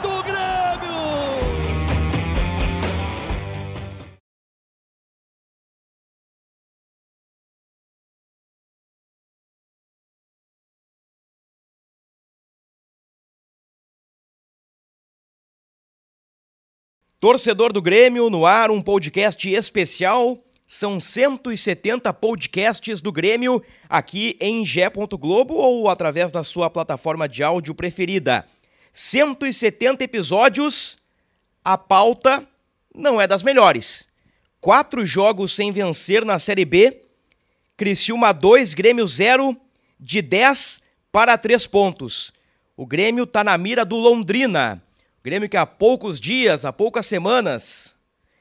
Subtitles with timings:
[0.00, 0.40] do Grêmio!
[17.20, 20.38] Torcedor do Grêmio, no ar, um podcast especial.
[20.66, 24.88] São 170 podcasts do Grêmio aqui em Gé.
[24.88, 28.46] Globo ou através da sua plataforma de áudio preferida.
[28.92, 30.98] 170 episódios,
[31.64, 32.46] a pauta
[32.94, 34.08] não é das melhores.
[34.60, 37.02] Quatro jogos sem vencer na Série B,
[37.76, 39.56] Criciúma 2, Grêmio 0,
[39.98, 42.32] de 10 para 3 pontos.
[42.76, 44.82] O Grêmio está na mira do Londrina.
[45.22, 47.94] Grêmio que há poucos dias, há poucas semanas,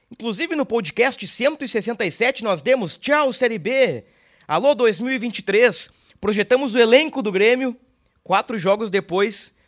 [0.10, 4.06] inclusive no podcast 167 nós demos tchau Série B,
[4.48, 5.92] alô 2023,
[6.22, 7.76] projetamos o elenco do Grêmio,
[8.24, 9.59] quatro jogos depois, o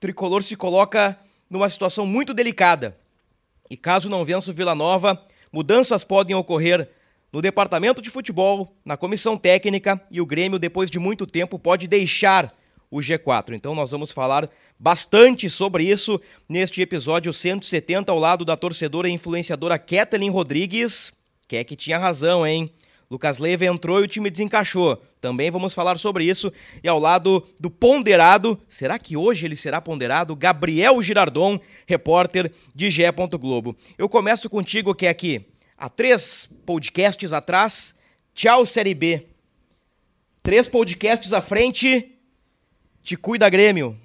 [0.00, 2.96] Tricolor se coloca numa situação muito delicada.
[3.70, 5.20] E caso não vença o Vila Nova,
[5.52, 6.88] mudanças podem ocorrer
[7.32, 11.86] no departamento de futebol, na comissão técnica e o Grêmio, depois de muito tempo, pode
[11.86, 12.54] deixar
[12.90, 13.52] o G4.
[13.52, 19.12] Então nós vamos falar bastante sobre isso neste episódio 170 ao lado da torcedora e
[19.12, 21.12] influenciadora Kathleen Rodrigues,
[21.48, 22.70] que é que tinha razão, hein?
[23.10, 25.00] Lucas Leiva entrou e o time desencaixou.
[25.20, 26.52] Também vamos falar sobre isso.
[26.82, 30.34] E ao lado do ponderado, será que hoje ele será ponderado?
[30.34, 33.12] Gabriel Girardon, repórter de Gé.
[33.12, 33.76] Globo.
[33.96, 35.46] Eu começo contigo, que é aqui.
[35.78, 37.94] Há três podcasts atrás,
[38.34, 39.26] tchau Série B.
[40.42, 42.12] Três podcasts à frente,
[43.02, 43.96] te cuida, Grêmio.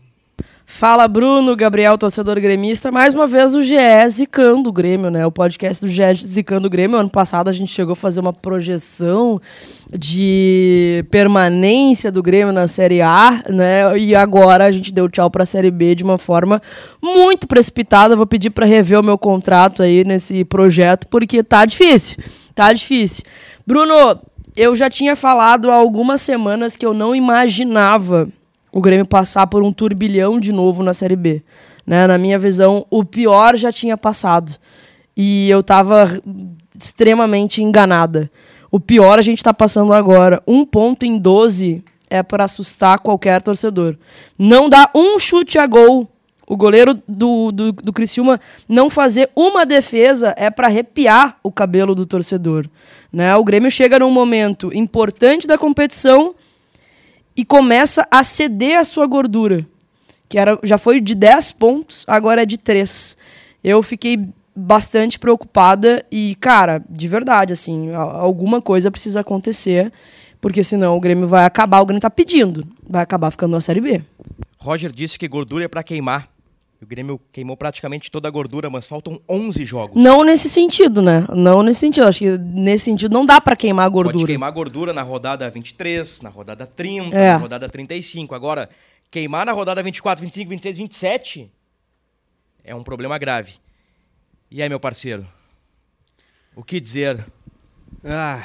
[0.74, 2.92] Fala, Bruno, Gabriel, torcedor gremista.
[2.92, 3.76] Mais uma vez o GE
[4.10, 5.24] zicando o Grêmio, né?
[5.28, 6.98] O podcast do GE zicando o Grêmio.
[6.98, 9.40] Ano passado a gente chegou a fazer uma projeção
[9.96, 13.96] de permanência do Grêmio na Série A, né?
[14.00, 16.60] E agora a gente deu tchau para a Série B de uma forma
[17.04, 18.16] muito precipitada.
[18.16, 22.24] Vou pedir para rever o meu contrato aí nesse projeto, porque tá difícil.
[22.56, 23.26] Tá difícil.
[23.68, 24.20] Bruno,
[24.56, 28.30] eu já tinha falado há algumas semanas que eu não imaginava
[28.72, 31.44] o Grêmio passar por um turbilhão de novo na Série B.
[31.86, 32.08] Né?
[32.08, 34.54] Na minha visão, o pior já tinha passado.
[35.16, 36.10] E eu estava
[36.78, 38.32] extremamente enganada.
[38.72, 40.42] O pior a gente está passando agora.
[40.48, 43.98] Um ponto em 12 é para assustar qualquer torcedor.
[44.40, 46.08] Não dá um chute a gol.
[46.48, 51.96] O goleiro do, do, do Criciúma não fazer uma defesa é para arrepiar o cabelo
[51.96, 52.68] do torcedor.
[53.12, 53.36] Né?
[53.36, 56.36] O Grêmio chega num momento importante da competição
[57.36, 59.66] e começa a ceder a sua gordura,
[60.28, 63.18] que era, já foi de 10 pontos, agora é de 3.
[63.64, 69.92] Eu fiquei bastante preocupada e, cara, de verdade, assim, alguma coisa precisa acontecer,
[70.40, 73.82] porque senão o Grêmio vai acabar, o Grêmio tá pedindo, vai acabar ficando na Série
[73.82, 74.02] B.
[74.58, 76.31] Roger disse que gordura é para queimar.
[76.82, 80.02] O Grêmio queimou praticamente toda a gordura, mas faltam 11 jogos.
[80.02, 81.28] Não nesse sentido, né?
[81.30, 82.08] Não nesse sentido.
[82.08, 84.16] Acho que nesse sentido não dá para queimar a gordura.
[84.16, 87.34] Pode queimar gordura na rodada 23, na rodada 30, é.
[87.34, 88.34] na rodada 35.
[88.34, 88.68] Agora,
[89.12, 91.52] queimar na rodada 24, 25, 26, 27
[92.64, 93.54] é um problema grave.
[94.50, 95.28] E aí, meu parceiro?
[96.56, 97.24] O que dizer?
[98.04, 98.44] Ah,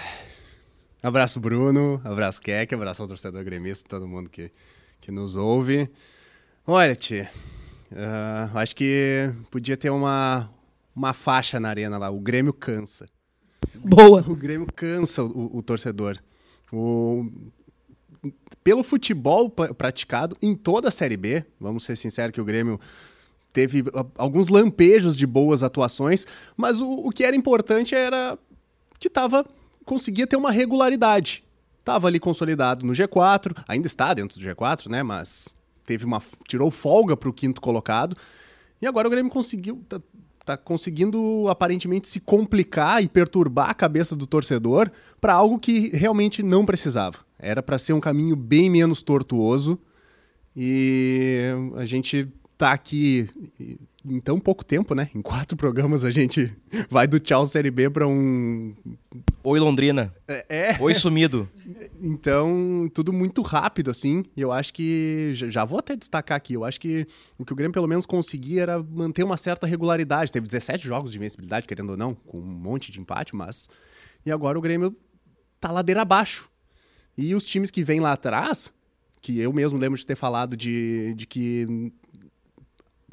[1.03, 2.03] abraço, Bruno.
[2.05, 2.75] Abraço, Keck.
[2.75, 4.53] Abraço ao torcedor gremista, todo mundo que,
[5.01, 5.89] que nos ouve.
[6.67, 7.31] Olha, tia
[7.93, 10.51] Uh, acho que podia ter uma,
[10.95, 12.11] uma faixa na arena lá.
[12.11, 13.07] O Grêmio cansa.
[13.79, 14.25] Boa.
[14.27, 16.19] O Grêmio cansa o, o torcedor.
[16.73, 17.31] O,
[18.63, 22.81] pelo futebol praticado em toda a Série B, vamos ser sinceros que o Grêmio
[23.53, 23.85] teve
[24.19, 28.39] alguns lampejos de boas atuações, mas o, o que era importante era
[28.99, 29.47] que tava,
[29.83, 31.43] conseguia ter uma regularidade.
[31.79, 35.03] Estava ali consolidado no G4, ainda está dentro do G4, né?
[35.03, 35.56] Mas
[35.87, 38.17] teve uma tirou folga para o quinto colocado.
[38.83, 40.01] E agora o Grêmio conseguiu tá,
[40.45, 44.91] tá, conseguindo aparentemente se complicar e perturbar a cabeça do torcedor
[45.21, 47.19] para algo que realmente não precisava.
[47.39, 49.79] Era para ser um caminho bem menos tortuoso.
[50.55, 51.41] E
[51.77, 53.29] a gente tá aqui
[54.05, 55.11] em tão pouco tempo, né?
[55.15, 56.55] Em quatro programas a gente
[56.91, 58.75] vai do tchau Série B para um
[59.49, 60.13] Oi, Londrina.
[60.27, 60.77] É.
[60.81, 61.49] Oi, sumido.
[62.01, 64.25] Então, tudo muito rápido, assim.
[64.37, 65.31] E eu acho que.
[65.33, 66.55] Já vou até destacar aqui.
[66.55, 67.07] Eu acho que
[67.39, 70.33] o que o Grêmio pelo menos conseguia era manter uma certa regularidade.
[70.33, 73.69] Teve 17 jogos de invencibilidade, querendo ou não, com um monte de empate, mas.
[74.25, 74.95] E agora o Grêmio
[75.61, 76.51] tá ladeira abaixo.
[77.17, 78.73] E os times que vêm lá atrás,
[79.23, 81.93] que eu mesmo lembro de ter falado de, de que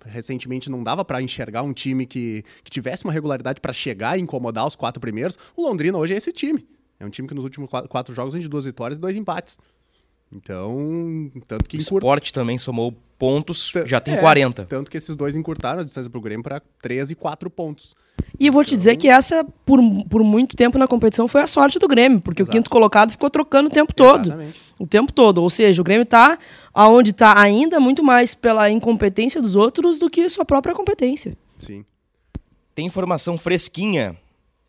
[0.05, 4.21] recentemente não dava para enxergar um time que, que tivesse uma regularidade para chegar e
[4.21, 5.37] incomodar os quatro primeiros.
[5.55, 6.67] O Londrina hoje é esse time.
[6.99, 9.15] É um time que nos últimos quatro, quatro jogos vem de duas vitórias e dois
[9.15, 9.57] empates.
[10.35, 14.65] Então, tanto que O encur- esporte também somou pontos, T- já tem é, 40.
[14.65, 17.95] Tanto que esses dois encurtaram a distância pro Grêmio para 13 e 4 pontos.
[18.39, 21.47] E eu vou te dizer que essa, por, por muito tempo na competição, foi a
[21.47, 22.57] sorte do Grêmio, porque Exato.
[22.57, 24.27] o quinto colocado ficou trocando o tempo todo.
[24.27, 24.59] Exatamente.
[24.79, 25.37] O tempo todo.
[25.37, 26.37] Ou seja, o Grêmio tá
[26.73, 31.37] aonde tá ainda muito mais pela incompetência dos outros do que sua própria competência.
[31.59, 31.85] Sim.
[32.75, 34.17] Tem informação fresquinha.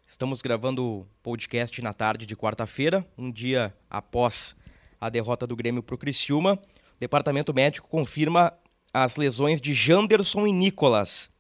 [0.07, 4.55] Estamos gravando o podcast na tarde de quarta-feira, um dia após
[5.01, 6.55] a derrota do Grêmio para o Criciúma.
[6.55, 8.53] O departamento médico confirma
[8.93, 11.31] as lesões de Janderson e Nicolas.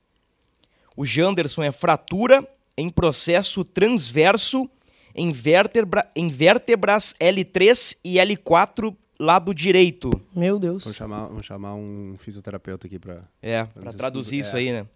[0.96, 2.46] O Janderson é fratura
[2.76, 4.68] em processo transverso
[5.14, 10.10] em, vértebra, em vértebras L3 e L4 lado direito.
[10.34, 10.82] Meu Deus.
[10.82, 13.22] Vamos chamar, vamos chamar um fisioterapeuta aqui para.
[13.40, 14.60] É, Pra traduzir isso é.
[14.60, 14.86] aí, né?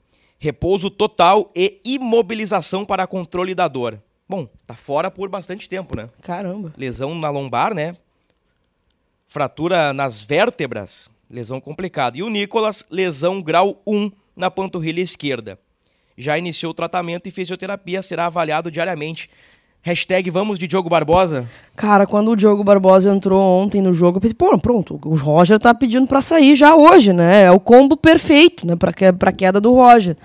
[0.40, 4.00] Repouso total e imobilização para controle da dor.
[4.28, 6.10] Bom, tá fora por bastante tempo, né?
[6.20, 6.72] Caramba.
[6.76, 7.96] Lesão na lombar, né?
[9.31, 12.17] Fratura nas vértebras, lesão complicada.
[12.17, 15.59] E o Nicolas, lesão grau 1 na panturrilha esquerda.
[16.17, 19.29] Já iniciou o tratamento e fisioterapia será avaliado diariamente.
[19.83, 21.47] Hashtag vamos de Diogo Barbosa.
[21.77, 25.59] Cara, quando o Diogo Barbosa entrou ontem no jogo, eu pensei, pô, pronto, o Roger
[25.59, 27.43] tá pedindo pra sair já hoje, né?
[27.45, 30.17] É o combo perfeito, né, pra, que, pra queda do Roger.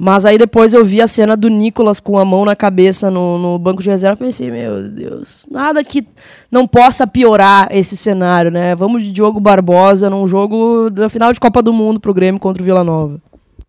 [0.00, 3.36] Mas aí depois eu vi a cena do Nicolas com a mão na cabeça no,
[3.36, 6.06] no banco de reserva e pensei, meu Deus, nada que
[6.52, 8.76] não possa piorar esse cenário, né?
[8.76, 12.62] Vamos de Diogo Barbosa num jogo da final de Copa do Mundo pro Grêmio contra
[12.62, 13.20] o Vila Nova.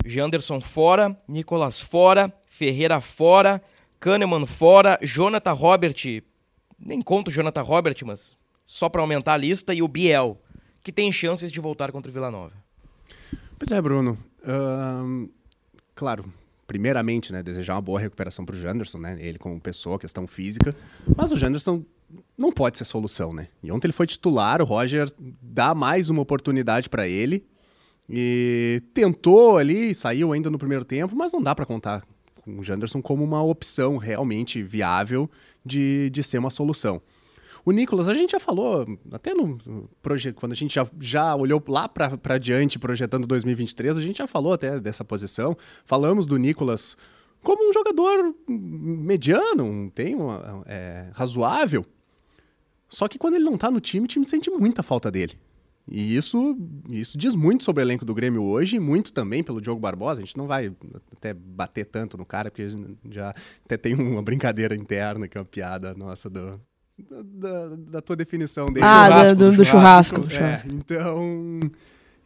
[0.05, 3.59] Janderson fora, Nicolas fora, Ferreira fora,
[3.99, 5.95] Kahneman fora, Jonathan Robert,
[6.79, 8.37] nem conto o Jonathan Robert, mas
[8.67, 10.39] só para aumentar a lista, e o Biel,
[10.83, 12.53] que tem chances de voltar contra o Vila Nova.
[13.57, 14.15] Pois é, Bruno.
[14.45, 15.27] Ahn,
[15.99, 16.23] claro,
[16.65, 19.17] primeiramente, né, desejar uma boa recuperação pro Janderson, né?
[19.19, 20.73] Ele como pessoa, questão física.
[21.13, 21.83] Mas o Janderson
[22.37, 23.49] não pode ser solução, né?
[23.61, 25.11] E ontem ele foi titular, o Roger
[25.41, 27.45] dá mais uma oportunidade para ele.
[28.09, 32.01] E tentou ali, saiu ainda no primeiro tempo, mas não dá para contar
[32.41, 35.29] com o Janderson como uma opção realmente viável
[35.65, 37.01] de, de ser uma solução.
[37.65, 39.57] O Nicolas, a gente já falou, até no
[40.01, 44.27] projeto, quando a gente já, já olhou lá para diante, projetando 2023, a gente já
[44.27, 45.55] falou até dessa posição.
[45.85, 46.97] Falamos do Nicolas
[47.43, 51.85] como um jogador mediano, um- tem uma, é, razoável.
[52.87, 55.33] Só que quando ele não tá no time, o time sente muita falta dele.
[55.91, 56.55] E isso,
[56.89, 60.21] isso diz muito sobre o elenco do Grêmio hoje, e muito também pelo Diogo Barbosa.
[60.21, 60.71] A gente não vai
[61.15, 62.67] até bater tanto no cara, porque
[63.09, 63.33] já
[63.65, 66.59] até tem uma brincadeira interna, que é uma piada nossa do,
[67.09, 68.85] da, da tua definição dele.
[68.85, 70.19] ah, churrasco, do, do, do do churrasco.
[70.21, 70.69] do É, churrasco.
[70.71, 71.59] então.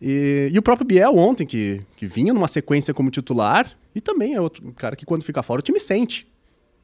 [0.02, 4.34] E, e o próprio Biel ontem, que, que vinha numa sequência como titular, e também
[4.36, 6.28] é outro cara que quando fica fora o time sente.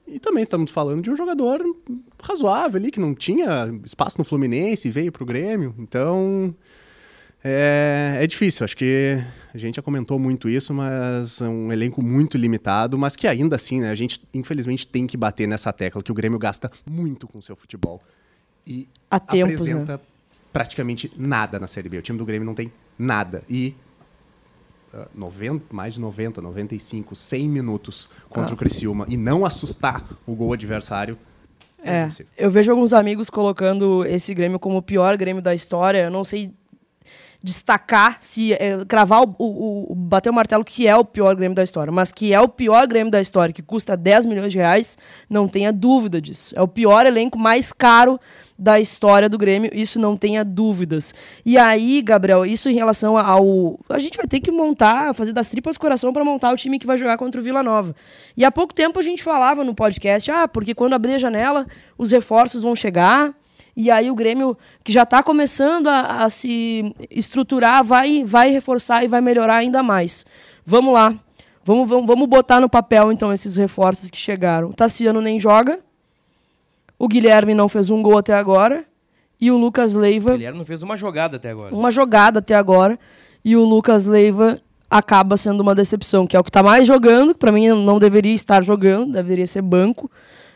[0.07, 1.61] E também estamos falando de um jogador
[2.21, 5.75] razoável ali, que não tinha espaço no Fluminense e veio pro Grêmio.
[5.77, 6.55] Então.
[7.43, 9.17] É, é difícil, acho que
[9.53, 13.55] a gente já comentou muito isso, mas é um elenco muito limitado, mas que ainda
[13.55, 17.27] assim, né, a gente infelizmente tem que bater nessa tecla que o Grêmio gasta muito
[17.27, 18.01] com o seu futebol.
[18.67, 19.71] E Há tempos, né?
[19.73, 20.01] apresenta
[20.51, 21.97] praticamente nada na Série B.
[21.97, 23.41] O time do Grêmio não tem nada.
[23.49, 23.73] E
[24.93, 28.53] ah, 90, mais de 90, 95, 100 minutos contra Ah.
[28.53, 31.17] o Criciúma e não assustar o gol adversário
[31.81, 35.99] é, É, eu vejo alguns amigos colocando esse Grêmio como o pior Grêmio da história.
[36.03, 36.51] Eu não sei
[37.41, 41.55] destacar se é, cravar o, o- o- bater o martelo que é o pior Grêmio
[41.55, 44.57] da história, mas que é o pior Grêmio da história, que custa 10 milhões de
[44.57, 44.97] reais,
[45.29, 46.53] não tenha dúvida disso.
[46.57, 48.19] É o pior elenco mais caro
[48.57, 51.13] da história do Grêmio, isso não tenha dúvidas.
[51.45, 55.49] E aí, Gabriel, isso em relação ao a gente vai ter que montar, fazer das
[55.49, 57.95] tripas coração para montar o time que vai jogar contra o Vila Nova.
[58.35, 61.65] E há pouco tempo a gente falava no podcast, ah, porque quando abrir a janela,
[61.97, 63.33] os reforços vão chegar,
[63.75, 69.03] e aí o Grêmio, que já está começando a, a se estruturar, vai, vai reforçar
[69.03, 70.25] e vai melhorar ainda mais.
[70.65, 71.15] Vamos lá.
[71.63, 74.69] Vamos, vamos, vamos botar no papel, então, esses reforços que chegaram.
[74.69, 75.79] O Tassiano nem joga.
[76.97, 78.85] O Guilherme não fez um gol até agora.
[79.39, 81.73] E o Lucas Leiva, O Guilherme não fez uma jogada até agora.
[81.73, 82.99] uma jogada até agora.
[83.45, 84.59] E o Lucas Leiva
[84.89, 88.33] acaba sendo uma decepção, que é o que está mais jogando, para mim não deveria
[88.33, 90.11] estar jogando, deveria ser banco.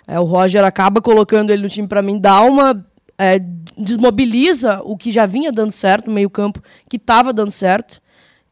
[0.07, 2.85] É, o Roger acaba colocando ele no time para mim, dá uma.
[3.17, 3.39] É,
[3.77, 8.01] desmobiliza o que já vinha dando certo no meio-campo, que estava dando certo.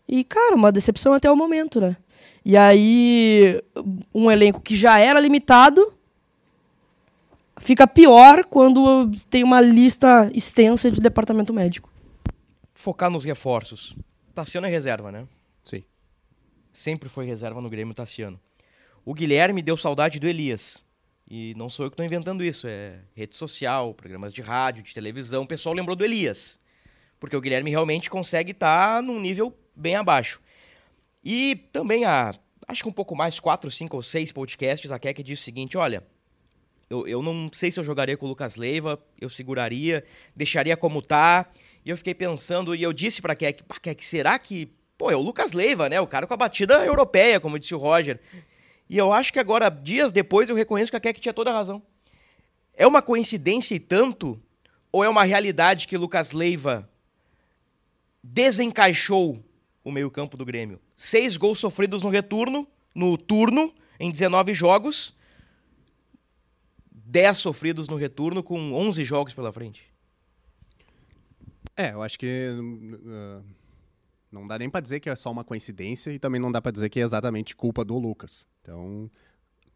[0.07, 1.97] E, cara, uma decepção até o momento, né?
[2.43, 3.61] E aí,
[4.13, 5.93] um elenco que já era limitado
[7.59, 11.89] fica pior quando tem uma lista extensa de departamento médico.
[12.73, 13.95] Focar nos reforços.
[14.33, 15.27] Tassiano é reserva, né?
[15.63, 15.83] Sim.
[16.71, 18.39] Sempre foi reserva no Grêmio Tassiano.
[19.05, 20.81] O Guilherme deu saudade do Elias.
[21.33, 24.93] E não sou eu que estou inventando isso, é rede social, programas de rádio, de
[24.93, 25.43] televisão.
[25.43, 26.59] O pessoal lembrou do Elias.
[27.21, 30.41] Porque o Guilherme realmente consegue estar tá num nível bem abaixo.
[31.23, 32.35] E também há,
[32.67, 35.77] acho que um pouco mais, quatro, cinco ou seis podcasts, a Keke disse o seguinte:
[35.77, 36.03] olha,
[36.89, 40.03] eu, eu não sei se eu jogaria com o Lucas Leiva, eu seguraria,
[40.35, 41.49] deixaria como tá.
[41.85, 44.69] E eu fiquei pensando, e eu disse Keck, pá, Keck, será que.
[44.97, 46.01] Pô, é o Lucas Leiva, né?
[46.01, 48.19] O cara com a batida europeia, como disse o Roger.
[48.91, 51.53] E eu acho que agora, dias depois, eu reconheço que a Keck tinha toda a
[51.53, 51.81] razão.
[52.73, 54.37] É uma coincidência e tanto?
[54.91, 56.89] Ou é uma realidade que Lucas Leiva
[58.21, 59.41] desencaixou
[59.81, 60.77] o meio-campo do Grêmio?
[60.93, 65.15] Seis gols sofridos no retorno, no turno, em 19 jogos.
[66.91, 69.89] 10 sofridos no retorno com 11 jogos pela frente.
[71.77, 73.41] É, eu acho que uh,
[74.31, 76.71] não dá nem para dizer que é só uma coincidência e também não dá para
[76.71, 78.47] dizer que é exatamente culpa do Lucas.
[78.61, 79.09] Então,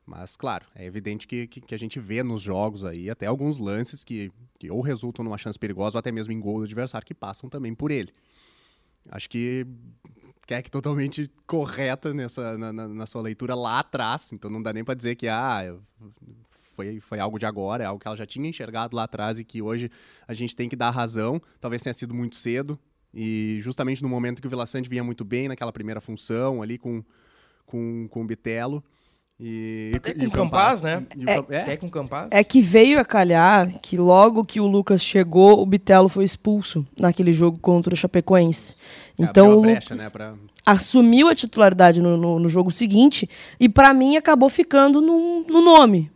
[0.06, 3.60] mas claro, é evidente que, que, que, a gente vê nos jogos aí até alguns
[3.60, 7.06] lances que, que ou resultam numa chance perigosa ou até mesmo em gol do adversário
[7.06, 8.12] que passam também por ele.
[9.10, 9.66] Acho que
[10.48, 14.84] é totalmente correta nessa na, na, na, sua leitura lá atrás, então não dá nem
[14.84, 15.76] para dizer que ah,
[16.76, 19.44] foi, foi algo de agora, é algo que ela já tinha enxergado lá atrás e
[19.44, 19.90] que hoje
[20.28, 21.42] a gente tem que dar razão.
[21.60, 22.80] Talvez tenha sido muito cedo.
[23.16, 26.78] E justamente no momento que o Vila Sante vinha muito bem naquela primeira função ali
[26.78, 27.04] com,
[27.66, 28.84] com, com o Bitelo.
[29.40, 31.06] E, Até com o Campaz, né?
[31.26, 32.28] É, Até com o Campaz.
[32.32, 36.86] É que veio a calhar que logo que o Lucas chegou, o Bitelo foi expulso
[36.98, 38.76] naquele jogo contra o Chapecoense.
[39.20, 40.36] É, então o Lucas né, pra...
[40.66, 43.30] assumiu a titularidade no, no, no jogo seguinte
[43.60, 46.12] e para mim acabou ficando no, no nome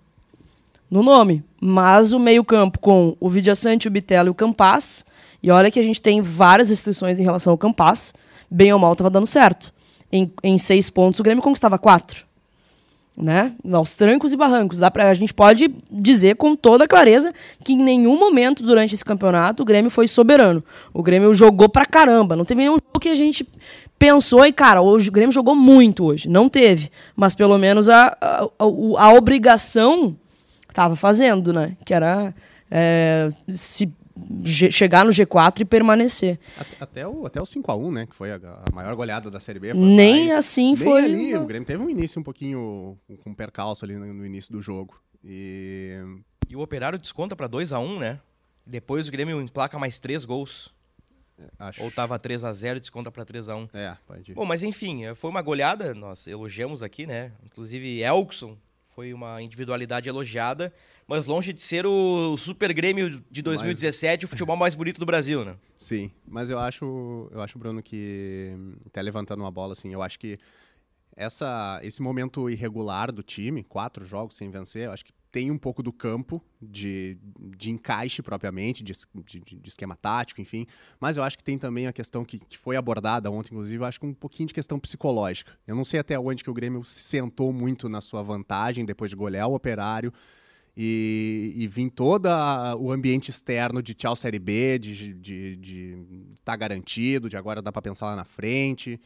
[0.89, 1.44] no nome.
[1.62, 5.06] Mas o meio-campo com o Vidiaçante, o Bitelo e o Campaz.
[5.41, 8.13] E olha que a gente tem várias restrições em relação ao Campaz.
[8.50, 9.74] Bem ou mal estava dando certo.
[10.12, 12.27] Em, em seis pontos, o Grêmio conquistava quatro.
[13.15, 13.53] Né?
[13.74, 14.79] Aos trancos e barrancos.
[14.79, 19.03] Dá pra, a gente pode dizer com toda clareza que em nenhum momento durante esse
[19.03, 20.63] campeonato o Grêmio foi soberano.
[20.93, 22.36] O Grêmio jogou pra caramba.
[22.36, 23.46] Não teve nenhum jogo que a gente
[23.98, 26.29] pensou e, cara, hoje o Grêmio jogou muito hoje.
[26.29, 26.89] Não teve.
[27.15, 30.15] Mas pelo menos a, a, a, a obrigação
[30.69, 31.75] estava fazendo, né?
[31.84, 32.34] Que era
[32.72, 33.91] é, se
[34.46, 36.40] chegar no G4 e permanecer.
[36.80, 38.06] Até o, até o 5x1, né?
[38.06, 39.74] Que foi a, a maior goleada da Série B.
[39.74, 41.06] Nem mais, assim foi.
[41.06, 44.52] Ali, o Grêmio teve um início um pouquinho com um percalço ali no, no, início
[44.52, 45.02] do jogo.
[45.24, 45.98] E...
[46.50, 48.20] e o Operário desconta para 2x1, né?
[48.66, 50.74] Depois o Grêmio emplaca mais três gols.
[51.38, 51.84] É, acho.
[51.84, 54.36] Ou tava 3 x 0 e desconta para 3 x 1 É, pode ir.
[54.36, 57.32] Bom, mas enfim, foi uma goleada, nós elogiamos aqui, né?
[57.46, 58.58] Inclusive Elkson
[59.00, 60.74] foi uma individualidade elogiada,
[61.10, 64.24] mas longe de ser o Super Grêmio de 2017, mas...
[64.24, 65.56] o futebol mais bonito do Brasil, né?
[65.75, 68.54] Sim, mas eu acho, eu acho Bruno que
[68.86, 70.38] até levantando uma bola assim, eu acho que
[71.16, 75.58] essa, esse momento irregular do time, quatro jogos sem vencer, eu acho que tem um
[75.58, 77.18] pouco do campo de,
[77.58, 78.94] de encaixe propriamente, de,
[79.25, 80.68] de, de, esquema tático, enfim.
[81.00, 83.86] Mas eu acho que tem também a questão que, que foi abordada ontem, inclusive, eu
[83.86, 85.51] acho que um pouquinho de questão psicológica.
[85.68, 89.10] Eu não sei até onde que o Grêmio se sentou muito na sua vantagem depois
[89.12, 90.13] de golear o operário.
[90.76, 92.28] E, e vir todo
[92.80, 95.98] o ambiente externo de tchau Série B, de de, de,
[96.44, 99.00] tá garantido, de agora dá para pensar lá na frente.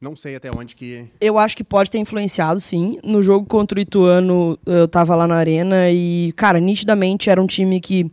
[0.00, 1.04] Não sei até onde que.
[1.20, 2.98] Eu acho que pode ter influenciado, sim.
[3.04, 7.46] No jogo contra o Ituano, eu tava lá na arena e, cara, nitidamente era um
[7.46, 8.10] time que.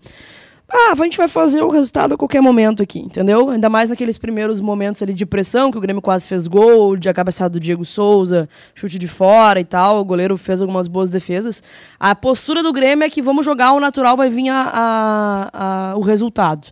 [0.69, 3.49] Ah, a gente vai fazer o resultado a qualquer momento aqui, entendeu?
[3.49, 7.11] Ainda mais naqueles primeiros momentos ali de pressão, que o Grêmio quase fez gol, de
[7.13, 10.01] cabeçada do Diego Souza, chute de fora e tal.
[10.01, 11.63] O goleiro fez algumas boas defesas.
[11.97, 15.97] A postura do Grêmio é que vamos jogar, o natural vai vir a, a, a
[15.97, 16.67] o resultado.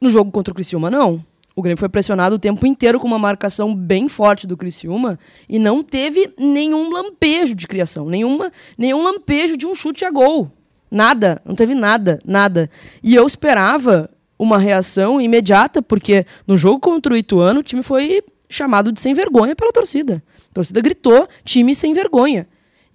[0.00, 1.22] No jogo contra o Criciúma, não
[1.56, 5.18] o Grêmio foi pressionado o tempo inteiro com uma marcação bem forte do Criciúma
[5.48, 10.50] e não teve nenhum lampejo de criação, nenhuma, nenhum lampejo de um chute a gol.
[10.94, 12.70] Nada, não teve nada, nada.
[13.02, 14.08] E eu esperava
[14.38, 19.12] uma reação imediata, porque no jogo contra o Ituano o time foi chamado de sem
[19.12, 20.22] vergonha pela torcida.
[20.52, 22.46] A torcida gritou time sem vergonha.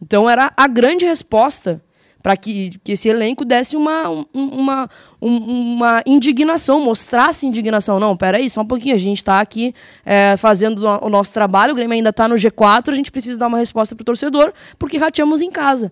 [0.01, 1.81] Então era a grande resposta
[2.23, 4.89] para que, que esse elenco desse uma, uma,
[5.19, 7.99] uma indignação, mostrasse indignação.
[7.99, 9.75] Não, peraí, só um pouquinho, a gente está aqui
[10.05, 13.47] é, fazendo o nosso trabalho, o Grêmio ainda está no G4, a gente precisa dar
[13.47, 15.91] uma resposta para o torcedor, porque rateamos em casa.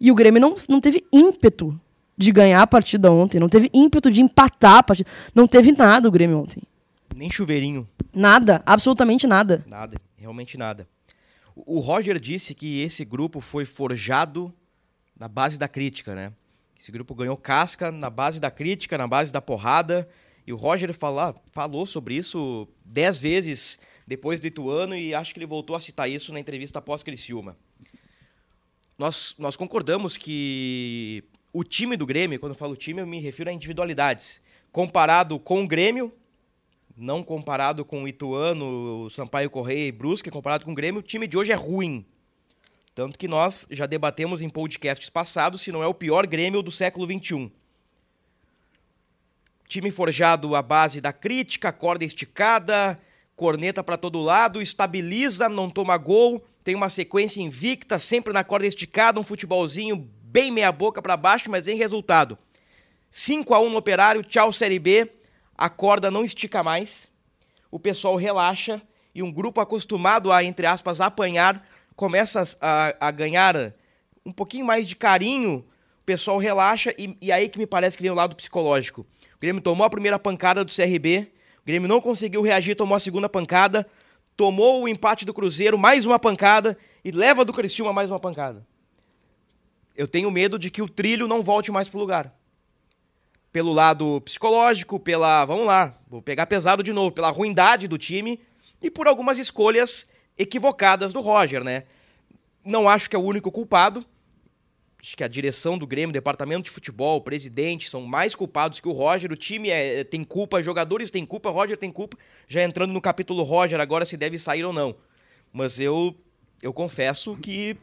[0.00, 1.78] E o Grêmio não, não teve ímpeto
[2.16, 5.10] de ganhar a partida ontem, não teve ímpeto de empatar a partida.
[5.34, 6.62] Não teve nada o Grêmio ontem.
[7.14, 7.88] Nem chuveirinho.
[8.12, 9.64] Nada, absolutamente nada.
[9.68, 10.88] Nada, realmente nada.
[11.54, 14.52] O Roger disse que esse grupo foi forjado
[15.18, 16.32] na base da crítica, né?
[16.78, 20.08] Esse grupo ganhou casca na base da crítica, na base da porrada.
[20.46, 25.38] E o Roger fala, falou sobre isso dez vezes depois do Ituano e acho que
[25.38, 27.56] ele voltou a citar isso na entrevista pós-Criciúma.
[28.98, 33.50] Nós, nós concordamos que o time do Grêmio, quando eu falo time, eu me refiro
[33.50, 34.40] a individualidades.
[34.70, 36.12] Comparado com o Grêmio,
[36.96, 41.26] não comparado com o Ituano, Sampaio Correia e Brusque, comparado com o Grêmio, o time
[41.26, 42.06] de hoje é ruim.
[42.94, 46.70] Tanto que nós já debatemos em podcasts passados se não é o pior Grêmio do
[46.70, 47.50] século XXI.
[49.66, 53.00] Time forjado à base da crítica, corda esticada,
[53.36, 58.66] corneta para todo lado, estabiliza, não toma gol, tem uma sequência invicta, sempre na corda
[58.66, 62.38] esticada, um futebolzinho bem meia boca para baixo, mas em resultado.
[63.10, 65.08] 5 a 1 no Operário, tchau Série B.
[65.56, 67.08] A corda não estica mais.
[67.70, 68.82] O pessoal relaxa
[69.14, 71.64] e um grupo acostumado a entre aspas apanhar
[71.94, 73.72] começa a, a ganhar
[74.26, 75.64] um pouquinho mais de carinho.
[76.00, 79.02] O pessoal relaxa e, e aí que me parece que vem o lado psicológico.
[79.36, 81.30] O Grêmio tomou a primeira pancada do CRB,
[81.64, 83.86] o Grêmio não conseguiu reagir, tomou a segunda pancada,
[84.36, 88.66] tomou o empate do Cruzeiro, mais uma pancada e leva do Criciúma mais uma pancada.
[89.96, 92.36] Eu tenho medo de que o trilho não volte mais pro lugar.
[93.50, 98.38] Pelo lado psicológico, pela, vamos lá, vou pegar pesado de novo, pela ruindade do time
[98.82, 100.06] e por algumas escolhas
[100.36, 101.84] equivocadas do Roger, né?
[102.62, 104.04] Não acho que é o único culpado.
[105.04, 108.92] Acho que a direção do Grêmio, departamento de futebol, presidente são mais culpados que o
[108.92, 109.30] Roger.
[109.30, 112.16] O time é, tem culpa, jogadores têm culpa, Roger tem culpa.
[112.48, 114.96] Já entrando no capítulo Roger, agora se deve sair ou não.
[115.52, 116.16] Mas eu,
[116.62, 117.76] eu confesso que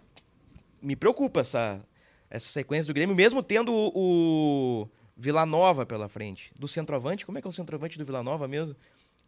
[0.81, 1.79] me preocupa essa,
[2.27, 6.51] essa sequência do Grêmio, mesmo tendo o, o Vila Nova pela frente.
[6.57, 8.75] Do centroavante, como é que é o centroavante do Vila Nova mesmo?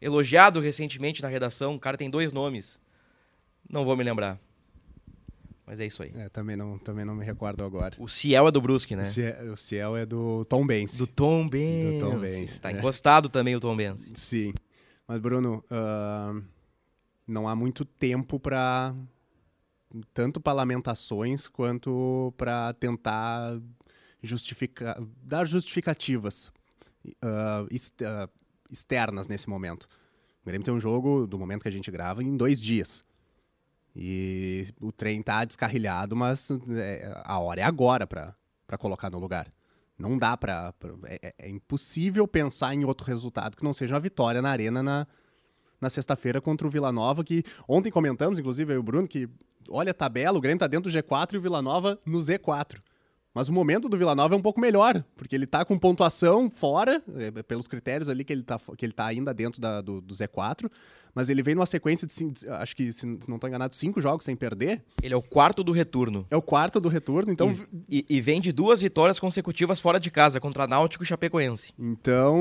[0.02, 2.82] Elogiado recentemente na redação, o cara tem dois nomes.
[3.70, 4.40] Não vou me lembrar.
[5.66, 6.12] Mas é isso aí.
[6.16, 7.96] É, também não, também não me recordo agora.
[7.98, 9.04] O Ciel é do Brusque, né?
[9.04, 10.98] O Ciel, o Ciel é do Tom Benz.
[10.98, 12.04] Do Tom Benz.
[12.04, 12.74] Do Tom Benz, Tá é.
[12.74, 14.12] encostado também o Tom Benz.
[14.14, 14.54] Sim.
[15.08, 16.36] Mas, Bruno, ah,
[17.26, 18.94] não há muito tempo para
[20.14, 23.62] tanto para lamentações quanto para tentar
[24.24, 26.52] justificar, dar justificativas
[27.22, 27.66] ah,
[28.70, 29.88] externas nesse momento.
[30.42, 33.06] O Grêmio tem um jogo, do momento que a gente grava, em dois dias.
[33.96, 39.51] E o trem tá descarrilhado, mas é, a hora é agora para colocar no lugar.
[39.98, 40.74] Não dá pra-
[41.06, 44.82] é, é- é impossível pensar em outro resultado que não seja uma vitória na arena
[44.82, 45.08] na,
[45.79, 49.29] na sexta-feira contra o Vila Nova, que ontem comentamos, inclusive e o Bruno, que
[49.70, 52.82] olha a tabela, o Grêmio tá dentro do G4 e o Vila Nova no Z4.
[53.36, 56.50] Mas o momento do Vila Nova é um pouco melhor, porque ele tá com pontuação
[56.51, 60.01] fora, é, pelos critérios ali que ele tá, que ele tá ainda dentro da- do,
[60.01, 60.70] do Z4,
[61.16, 64.36] mas ele vem numa sequência de, acho que, se não tô enganado, cinco jogos sem
[64.36, 64.82] perder.
[65.02, 66.26] Ele é o quarto do retorno.
[66.32, 67.56] É o quarto do retorno, então
[67.88, 71.74] E, e vem de duas vitórias consecutivas fora de casa, contra Náutico e Chapecoense.
[71.78, 72.36] Então,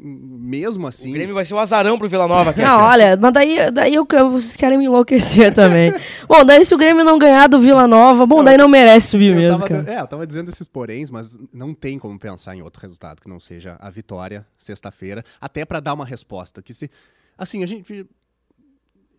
[0.00, 1.10] mesmo assim.
[1.10, 2.68] O Grêmio vai ser o azarão pro Vila Nova, cara.
[2.68, 5.92] Não, olha, mas daí, daí eu, vocês querem me enlouquecer também.
[6.26, 9.34] bom, daí se o Grêmio não ganhar do Vila Nova, bom, daí não merece subir
[9.34, 9.92] mesmo, tava, cara.
[9.92, 13.28] é, eu tava dizendo esses poréns, mas não tem como pensar em outro resultado que
[13.28, 16.62] não seja a vitória sexta-feira, até pra dar uma resposta.
[16.62, 16.90] Que se,
[17.36, 18.06] assim, a gente,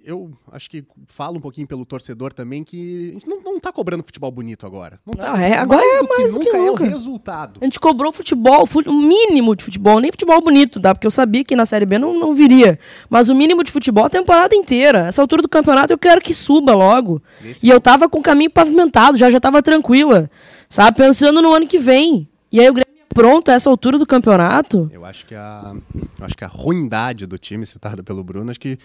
[0.03, 3.73] eu acho que falo um pouquinho pelo torcedor também que a gente não, não tá
[3.73, 4.99] cobrando futebol bonito agora.
[5.05, 7.57] Não tá, Ah, é, agora é do que mais do que nunca é o resultado.
[7.61, 10.95] A gente cobrou futebol, fu- o mínimo de futebol, nem futebol bonito, tá?
[10.95, 12.79] Porque eu sabia que na Série B não, não viria.
[13.09, 15.07] Mas o mínimo de futebol a temporada inteira.
[15.07, 17.21] Essa altura do campeonato eu quero que suba logo.
[17.41, 20.29] Nesse E eu tava com o caminho pavimentado, já já tava tranquila.
[20.69, 20.95] Sabe?
[20.97, 22.29] Pensando no ano que vem.
[22.49, 24.89] E aí o Grêmio pronto a essa altura do campeonato.
[24.91, 25.75] Eu acho que a,
[26.21, 28.77] acho que a ruindade do time citada pelo Bruno, acho que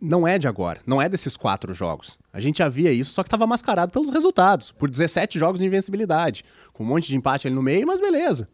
[0.00, 2.18] não é de agora, não é desses quatro jogos.
[2.32, 5.66] A gente já via isso, só que estava mascarado pelos resultados, por 17 jogos de
[5.66, 8.48] invencibilidade, com um monte de empate ali no meio, mas beleza.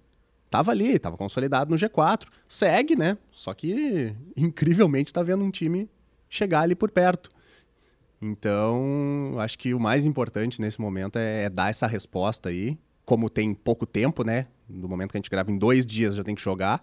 [0.50, 3.18] Tava ali, tava consolidado no G4, segue, né?
[3.32, 5.88] Só que incrivelmente tá vendo um time
[6.28, 7.30] chegar ali por perto.
[8.20, 12.78] Então, acho que o mais importante nesse momento é, é dar essa resposta aí.
[13.06, 14.46] Como tem pouco tempo, né?
[14.68, 16.82] No momento que a gente grava em dois dias já tem que jogar.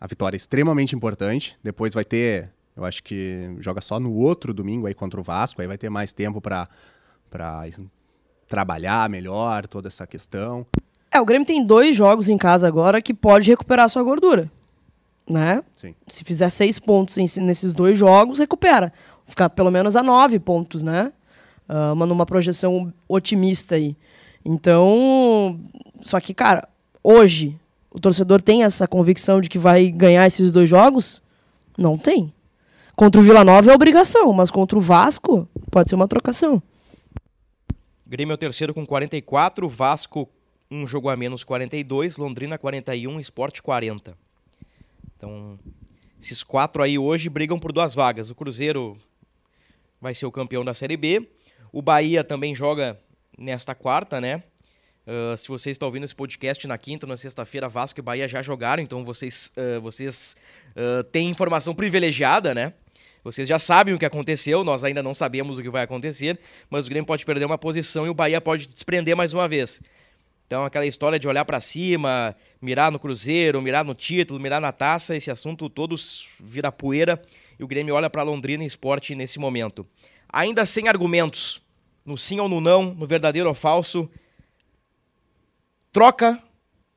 [0.00, 1.58] A vitória é extremamente importante.
[1.64, 5.60] Depois vai ter, eu acho que joga só no outro domingo aí contra o Vasco.
[5.60, 6.68] Aí vai ter mais tempo para
[7.30, 7.64] para
[8.48, 10.66] trabalhar melhor toda essa questão.
[11.10, 14.50] É, o Grêmio tem dois jogos em casa agora que pode recuperar sua gordura.
[15.28, 15.62] Né?
[15.76, 15.94] Sim.
[16.06, 18.92] Se fizer seis pontos nesses dois jogos, recupera.
[19.26, 21.12] Ficar pelo menos a nove pontos, né?
[21.94, 23.94] Mas numa projeção otimista aí.
[24.44, 25.60] Então,
[26.00, 26.68] só que, cara,
[27.02, 27.58] hoje
[27.90, 31.22] o torcedor tem essa convicção de que vai ganhar esses dois jogos?
[31.76, 32.32] Não tem.
[32.96, 36.62] Contra o Vila Nova é obrigação, mas contra o Vasco pode ser uma trocação.
[38.06, 40.28] Grêmio é o terceiro com 44, Vasco
[40.70, 44.16] um jogo a menos 42, Londrina 41, Sport 40.
[45.16, 45.58] Então,
[46.20, 48.30] esses quatro aí hoje brigam por duas vagas.
[48.30, 48.98] O Cruzeiro
[50.00, 51.28] vai ser o campeão da Série B.
[51.72, 52.98] O Bahia também joga
[53.38, 54.42] nesta quarta, né?
[55.06, 58.28] Uh, se você está ouvindo esse podcast na quinta ou na sexta-feira, Vasco e Bahia
[58.28, 60.36] já jogaram, então vocês, uh, vocês
[60.76, 62.74] uh, têm informação privilegiada, né?
[63.24, 66.86] Vocês já sabem o que aconteceu, nós ainda não sabemos o que vai acontecer, mas
[66.86, 69.80] o Grêmio pode perder uma posição e o Bahia pode desprender mais uma vez.
[70.46, 74.72] Então, aquela história de olhar para cima, mirar no Cruzeiro, mirar no título, mirar na
[74.72, 77.20] taça, esse assunto todos vira poeira
[77.58, 79.86] e o Grêmio olha para Londrina Esporte nesse momento.
[80.30, 81.60] Ainda sem argumentos,
[82.08, 84.08] no sim ou no não, no verdadeiro ou falso,
[85.92, 86.42] troca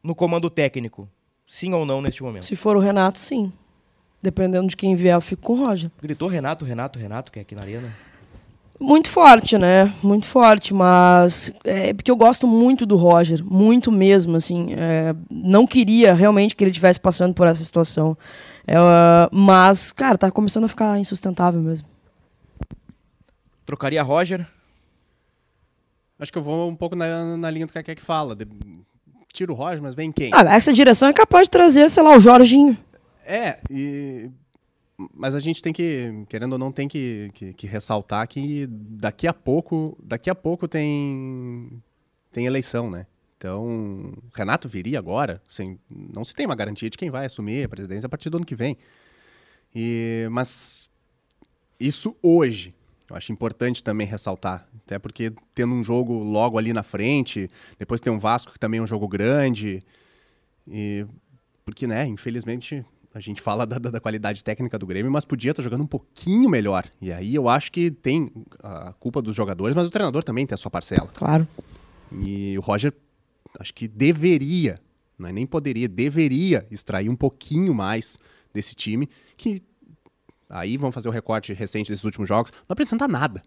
[0.02, 1.08] no comando técnico.
[1.45, 2.45] Sim ou não neste momento?
[2.45, 3.52] Se for o Renato, sim.
[4.21, 5.91] Dependendo de quem vier, eu fico com o Roger.
[6.02, 7.93] Gritou Renato, Renato, Renato, que é aqui na arena.
[8.80, 9.93] Muito forte, né?
[10.02, 14.74] Muito forte, mas é porque eu gosto muito do Roger, muito mesmo, assim.
[14.74, 18.17] É, não queria realmente que ele estivesse passando por essa situação.
[18.65, 18.78] É,
[19.30, 21.88] mas, cara, tá começando a ficar insustentável mesmo.
[23.65, 24.47] Trocaria Roger?
[26.21, 28.36] Acho que eu vou um pouco na, na linha do que a que fala.
[28.36, 28.47] De,
[29.34, 30.29] tira o Roger, mas vem quem?
[30.31, 32.77] Ah, essa direção é capaz de trazer, sei lá, o Jorginho.
[33.25, 34.29] É, e
[35.15, 39.27] mas a gente tem que, querendo ou não, tem que, que, que, ressaltar que daqui
[39.27, 41.81] a pouco, daqui a pouco tem,
[42.31, 43.07] tem eleição, né?
[43.36, 47.69] Então, Renato viria agora, sem, não se tem uma garantia de quem vai assumir a
[47.69, 48.77] presidência a partir do ano que vem.
[49.73, 50.88] E, mas
[51.79, 52.75] isso hoje,
[53.12, 58.00] eu acho importante também ressaltar, até porque tendo um jogo logo ali na frente, depois
[58.00, 59.82] tem um Vasco que também é um jogo grande,
[60.67, 61.06] e
[61.65, 65.62] porque, né, infelizmente a gente fala da, da, qualidade técnica do Grêmio, mas podia estar
[65.62, 66.89] jogando um pouquinho melhor.
[67.02, 68.32] E aí eu acho que tem
[68.63, 71.10] a culpa dos jogadores, mas o treinador também tem a sua parcela.
[71.13, 71.45] Claro.
[72.26, 72.93] E o Roger,
[73.60, 74.80] acho que deveria,
[75.19, 78.17] não é nem poderia, deveria extrair um pouquinho mais
[78.54, 79.62] desse time, que
[80.51, 83.41] aí vão fazer o recorte recente desses últimos jogos, não apresenta nada.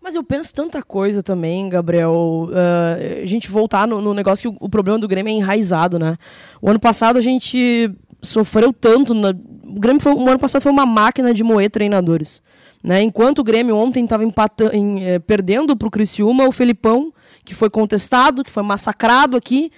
[0.00, 2.48] Mas eu penso tanta coisa também, Gabriel.
[2.48, 5.98] Uh, a gente voltar no, no negócio que o, o, problema do Grêmio é enraizado,
[5.98, 6.16] né?
[6.62, 7.90] O ano passado a gente
[8.22, 9.12] sofreu tanto.
[9.12, 9.30] Na...
[9.30, 12.40] O Grêmio foi, o ano passado foi uma máquina de moer treinadores.
[12.82, 13.02] Né?
[13.02, 17.12] Enquanto o Grêmio ontem estava eh, perdendo para o Criciúma, o Felipão,
[17.44, 19.72] que foi contestado, que foi massacrado aqui,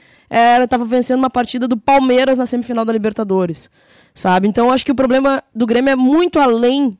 [0.63, 3.71] estava vencendo uma partida do Palmeiras na semifinal da Libertadores.
[4.19, 4.49] Sabe?
[4.49, 6.99] Então acho que o problema do Grêmio é muito além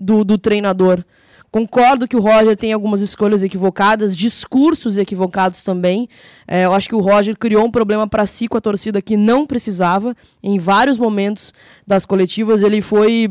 [0.00, 1.04] do, do treinador.
[1.50, 6.08] Concordo que o Roger tem algumas escolhas equivocadas, discursos equivocados também.
[6.46, 9.14] É, eu acho que o Roger criou um problema para si com a torcida que
[9.14, 10.16] não precisava.
[10.42, 11.52] Em vários momentos
[11.86, 13.30] das coletivas, ele foi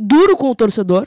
[0.00, 1.06] duro com o torcedor.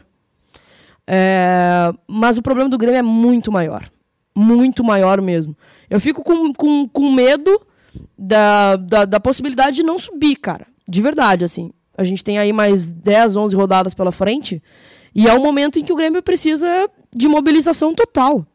[1.06, 3.90] É, mas o problema do Grêmio é muito maior.
[4.34, 5.54] Muito maior mesmo.
[5.90, 7.60] Eu fico com, com, com medo
[8.18, 10.74] da, da, da possibilidade de não subir, cara.
[10.88, 11.72] De verdade, assim.
[11.98, 14.62] A gente tem aí mais 10, 11 rodadas pela frente.
[15.14, 18.46] E é um momento em que o Grêmio precisa de mobilização total.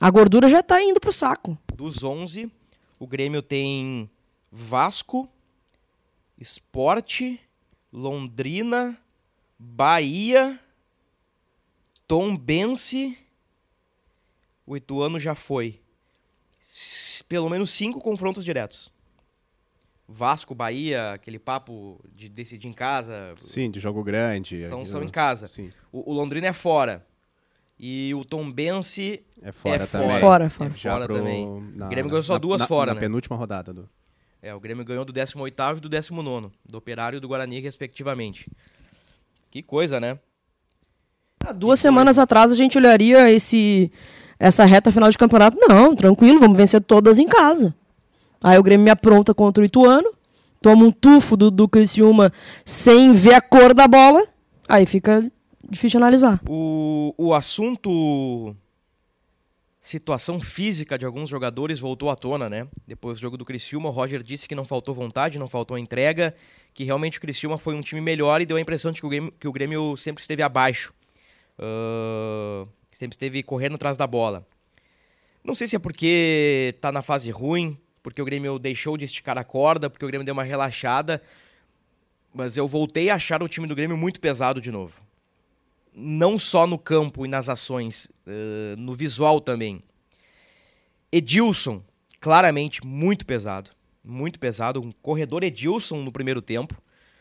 [0.00, 1.58] A gordura já está indo para o saco.
[1.74, 2.50] Dos 11,
[2.98, 4.08] o Grêmio tem
[4.50, 5.28] Vasco,
[6.40, 7.40] Esporte,
[7.92, 8.96] Londrina,
[9.58, 10.58] Bahia,
[12.06, 13.18] Tombense.
[14.64, 15.80] O Ituano já foi.
[17.28, 18.92] Pelo menos cinco confrontos diretos.
[20.08, 23.34] Vasco, Bahia, aquele papo de decidir em casa.
[23.38, 24.58] Sim, de jogo grande.
[24.66, 25.46] São, são em casa.
[25.46, 25.70] Sim.
[25.92, 27.06] O, o Londrina é fora.
[27.78, 30.08] E o Tombense é fora é também.
[30.18, 30.70] Fora, fora, fora.
[30.70, 31.46] É fora pro, também.
[31.74, 33.00] Na, o Grêmio ganhou só duas na, fora, na né?
[33.02, 33.72] penúltima rodada.
[33.72, 33.88] Do...
[34.42, 38.50] É, o Grêmio ganhou do 18º e do 19 do Operário e do Guarani, respectivamente.
[39.50, 40.18] Que coisa, né?
[41.46, 42.22] Há duas que semanas coisa.
[42.22, 43.92] atrás a gente olharia esse,
[44.38, 45.58] essa reta final de campeonato.
[45.60, 47.76] Não, tranquilo, vamos vencer todas em casa.
[48.42, 50.12] Aí o Grêmio me apronta contra o Ituano,
[50.60, 52.32] toma um tufo do, do Criciúma
[52.64, 54.26] sem ver a cor da bola,
[54.68, 55.30] aí fica
[55.68, 56.40] difícil analisar.
[56.48, 58.54] O, o assunto
[59.80, 62.68] situação física de alguns jogadores voltou à tona, né?
[62.86, 66.34] Depois do jogo do Criciúma, o Roger disse que não faltou vontade, não faltou entrega,
[66.74, 69.08] que realmente o Criciúma foi um time melhor e deu a impressão de que o
[69.08, 70.92] Grêmio, que o Grêmio sempre esteve abaixo.
[71.58, 74.46] Uh, sempre esteve correndo atrás da bola.
[75.42, 79.36] Não sei se é porque tá na fase ruim, porque o Grêmio deixou de esticar
[79.36, 81.22] a corda, porque o Grêmio deu uma relaxada.
[82.32, 84.94] Mas eu voltei a achar o time do Grêmio muito pesado de novo.
[85.92, 89.82] Não só no campo e nas ações, uh, no visual também.
[91.12, 91.82] Edilson,
[92.18, 93.70] claramente muito pesado.
[94.02, 94.80] Muito pesado.
[94.80, 96.80] Um corredor Edilson no primeiro tempo.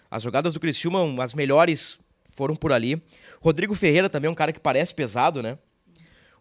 [0.09, 1.99] As jogadas do Criciúma, as melhores
[2.33, 3.01] foram por ali.
[3.41, 5.57] Rodrigo Ferreira também é um cara que parece pesado, né?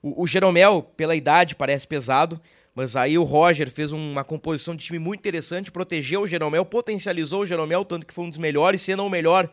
[0.01, 2.41] O, o Jeromel, pela idade, parece pesado.
[2.77, 7.41] Mas aí o Roger fez uma composição de time muito interessante, protegeu o Jeromel, potencializou
[7.41, 9.51] o Jeromel, tanto que foi um dos melhores, se não o melhor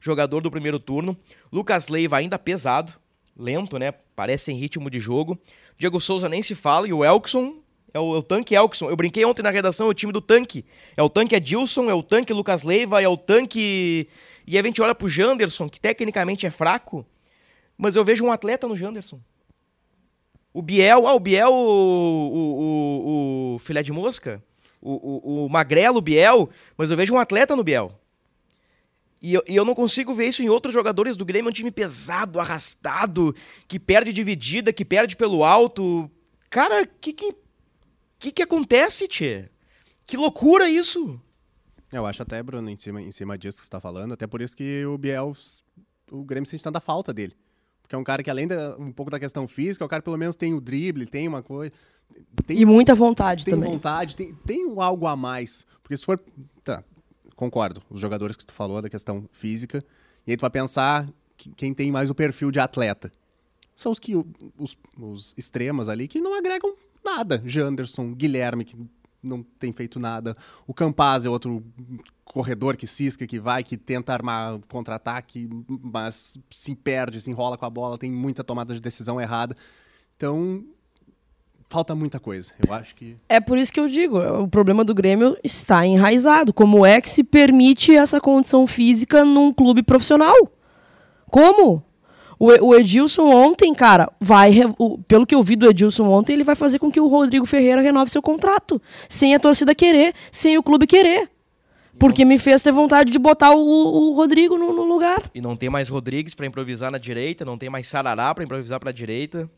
[0.00, 1.16] jogador do primeiro turno.
[1.52, 2.92] Lucas Leiva ainda pesado,
[3.38, 3.92] lento, né?
[4.16, 5.38] Parece em ritmo de jogo.
[5.78, 7.62] Diego Souza nem se fala, e o Elkson
[7.94, 8.90] é o, é o tanque Elkson.
[8.90, 10.64] Eu brinquei ontem na redação, é o time do tanque.
[10.96, 14.08] É o tanque Edilson, é o tanque Lucas Leiva, é o tanque.
[14.44, 17.06] E a gente olha pro Janderson, que tecnicamente é fraco,
[17.78, 19.20] mas eu vejo um atleta no Janderson.
[20.54, 24.40] O Biel, ah, o Biel, o, o, o, o filé de mosca,
[24.80, 28.00] o, o, o magrelo Biel, mas eu vejo um atleta no Biel.
[29.20, 31.72] E eu, e eu, não consigo ver isso em outros jogadores do Grêmio, um time
[31.72, 33.34] pesado, arrastado,
[33.66, 36.08] que perde dividida, que perde pelo alto.
[36.48, 37.34] Cara, que que,
[38.16, 39.48] que, que acontece, Tchê?
[40.06, 41.20] Que loucura isso!
[41.90, 44.40] Eu acho até, Bruno, em cima, em cima disso que você tá falando, até por
[44.40, 45.32] isso que o Biel,
[46.12, 47.34] o Grêmio sente tanta falta dele.
[47.84, 50.16] Porque é um cara que, além da, um pouco da questão física, o cara pelo
[50.16, 51.70] menos tem o drible, tem uma coisa.
[52.46, 53.68] Tem, e muita vontade tem também.
[53.68, 55.66] Tem vontade, tem, tem algo a mais.
[55.82, 56.18] Porque se for.
[56.64, 56.82] Tá,
[57.36, 57.82] concordo.
[57.90, 59.84] Os jogadores que tu falou da questão física.
[60.26, 63.12] E aí tu vai pensar que, quem tem mais o perfil de atleta.
[63.76, 64.16] São os que.
[64.58, 67.42] Os, os extremos ali que não agregam nada.
[67.44, 68.74] Janderson, Guilherme, que
[69.24, 70.36] não tem feito nada.
[70.66, 71.64] O Campaz é outro
[72.24, 75.48] corredor que cisca, que vai, que tenta armar contra-ataque,
[75.82, 79.54] mas se perde, se enrola com a bola, tem muita tomada de decisão errada.
[80.16, 80.64] Então,
[81.68, 82.52] falta muita coisa.
[82.66, 83.16] Eu acho que.
[83.28, 86.52] É por isso que eu digo, o problema do Grêmio está enraizado.
[86.52, 90.36] Como é que se permite essa condição física num clube profissional?
[91.30, 91.84] Como?
[92.44, 94.52] O, Edilson ontem, cara, vai.
[95.08, 97.80] pelo que eu vi do Edilson ontem, ele vai fazer com que o Rodrigo Ferreira
[97.80, 98.80] renove seu contrato.
[99.08, 101.30] Sem a torcida querer, sem o clube querer.
[101.98, 105.30] Porque me fez ter vontade de botar o, o Rodrigo no, no, lugar.
[105.34, 108.80] E não tem mais Rodrigues para improvisar na direita, não tem mais Sarará para improvisar
[108.80, 109.48] para a direita.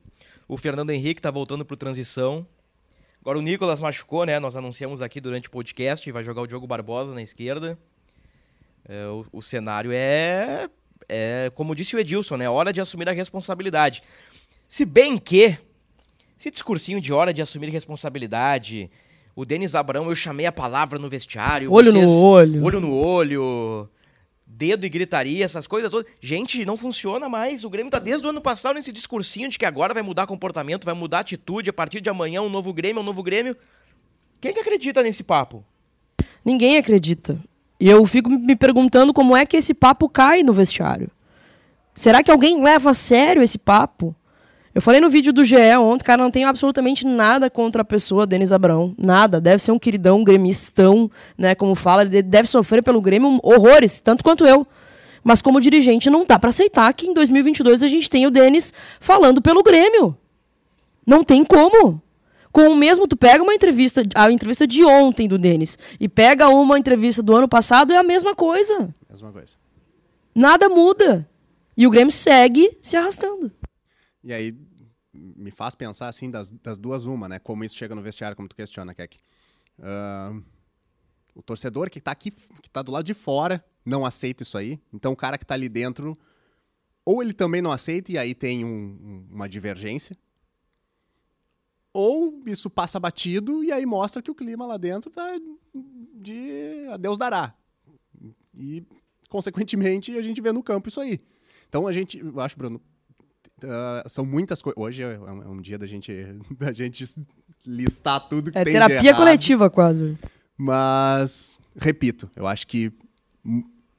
[0.47, 2.47] O Fernando Henrique tá voltando pro transição.
[3.21, 4.39] Agora o Nicolas machucou, né?
[4.39, 7.77] Nós anunciamos aqui durante o podcast, vai jogar o Diogo Barbosa na esquerda.
[8.89, 10.71] É, o, o, cenário é,
[11.09, 12.49] é, como disse o Edilson, né?
[12.49, 14.03] Hora de assumir a responsabilidade.
[14.69, 15.57] Se bem que,
[16.39, 18.91] esse discursinho de hora de assumir responsabilidade,
[19.35, 21.73] o Denis Abrão, eu chamei a palavra no vestiário.
[21.73, 22.65] Olho vocês, no olho.
[22.65, 23.89] Olho no olho.
[24.47, 26.11] Dedo e gritaria, essas coisas todas.
[26.21, 27.63] Gente, não funciona mais.
[27.63, 30.85] O Grêmio tá desde o ano passado nesse discursinho de que agora vai mudar comportamento,
[30.85, 31.69] vai mudar atitude.
[31.69, 33.57] A partir de amanhã, um novo Grêmio, um novo Grêmio.
[34.41, 35.65] Quem que acredita nesse papo?
[36.45, 37.39] Ninguém acredita.
[37.79, 41.11] E eu fico me perguntando como é que esse papo cai no vestiário.
[41.95, 44.15] Será que alguém leva a sério esse papo?
[44.75, 48.27] Eu falei no vídeo do GE ontem, cara, não tenho absolutamente nada contra a pessoa
[48.27, 48.95] Denis Abrão.
[48.99, 49.41] Nada.
[49.41, 51.55] Deve ser um queridão, um gremistão, né?
[51.55, 54.67] Como fala, ele deve sofrer pelo Grêmio horrores, tanto quanto eu.
[55.25, 58.73] Mas como dirigente, não dá para aceitar que em 2022 a gente tenha o Denis
[59.01, 60.17] falando pelo Grêmio.
[61.07, 62.03] Não tem como.
[62.57, 66.49] Com o mesmo, tu pega uma entrevista, a entrevista de ontem do Denis, e pega
[66.49, 68.95] uma entrevista do ano passado, é a mesma coisa.
[69.11, 69.59] Mesma coisa.
[70.35, 71.29] Nada muda.
[71.77, 73.53] E o Grêmio segue se arrastando.
[74.25, 74.57] E aí,
[75.13, 77.39] me faz pensar assim das, das duas uma, né?
[77.39, 79.19] Como isso chega no vestiário, como tu questiona, Keck.
[79.79, 80.43] Uh,
[81.35, 84.81] o torcedor que está aqui, que tá do lado de fora, não aceita isso aí.
[84.95, 86.17] Então o cara que está ali dentro,
[87.05, 90.17] ou ele também não aceita e aí tem um, uma divergência,
[91.97, 95.27] ou isso passa batido e aí mostra que o clima lá dentro tá
[96.15, 97.55] de a Deus dará.
[98.55, 98.85] E,
[99.29, 101.21] consequentemente, a gente vê no campo isso aí.
[101.69, 102.81] Então a gente, eu acho, Bruno,
[103.65, 104.79] Uh, são muitas coisas.
[104.79, 106.13] Hoje é um, é um, dia da gente,
[106.61, 107.03] da gente
[107.65, 110.19] listar tudo que é tem terapia de coletiva, quase.
[110.59, 112.93] Mas, repito, eu acho que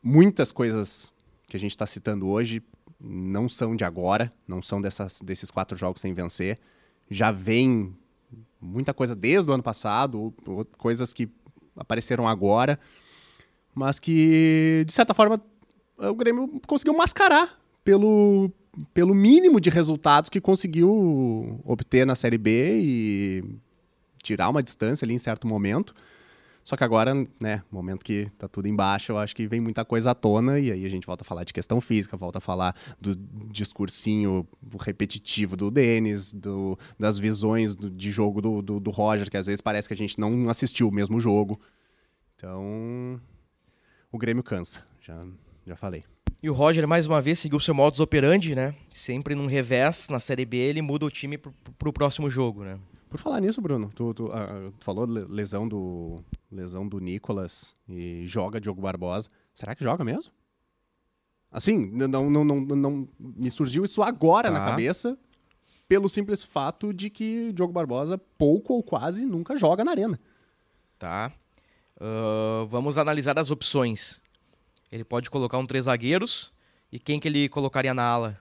[0.03, 1.11] muitas coisas
[1.47, 2.61] que a gente está citando hoje
[2.99, 6.59] não são de agora, não são dessas, desses quatro jogos sem vencer.
[7.09, 7.95] Já vem
[8.59, 11.29] muita coisa desde o ano passado, ou, ou coisas que
[11.75, 12.79] apareceram agora,
[13.73, 15.41] mas que, de certa forma,
[15.97, 18.51] o Grêmio conseguiu mascarar pelo,
[18.93, 23.43] pelo mínimo de resultados que conseguiu obter na Série B e
[24.21, 25.93] tirar uma distância ali em certo momento.
[26.67, 30.11] Só que agora, né, momento que tá tudo embaixo, eu acho que vem muita coisa
[30.11, 32.75] à tona e aí a gente volta a falar de questão física, volta a falar
[32.99, 33.15] do
[33.49, 34.45] discursinho
[34.77, 39.45] repetitivo do Denis, do, das visões do, de jogo do, do, do Roger, que às
[39.45, 41.57] vezes parece que a gente não assistiu o mesmo jogo.
[42.35, 43.17] Então,
[44.11, 45.25] o Grêmio cansa, já,
[45.65, 46.03] já falei.
[46.43, 48.75] E o Roger, mais uma vez, seguiu seu modus operandi, né?
[48.91, 52.77] Sempre num revés, na Série B, ele muda o time pro, pro próximo jogo, né?
[53.09, 56.17] Por falar nisso, Bruno, tu, tu, ah, tu falou le- lesão do
[56.51, 59.29] lesão do Nicolas e joga Diogo Barbosa.
[59.53, 60.31] Será que joga mesmo?
[61.51, 64.65] Assim, não, não, não, não me surgiu isso agora na Tá.
[64.71, 65.17] cabeça
[65.87, 70.19] pelo simples fato de que Diogo Barbosa pouco ou quase nunca joga na arena.
[70.99, 71.31] Tá.
[71.99, 74.19] Ah, vamos analisar as opções.
[74.91, 76.51] Ele pode colocar um três zagueiros.
[76.91, 78.39] E quem que ele colocaria na ala?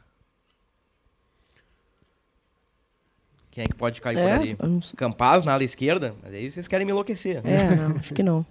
[3.56, 4.56] Quem é que pode cair por É, ali?
[4.98, 6.14] Campaz na ala esquerda?
[6.22, 7.40] Mas aí vocês querem me enlouquecer.
[7.42, 8.44] É, não, acho que não.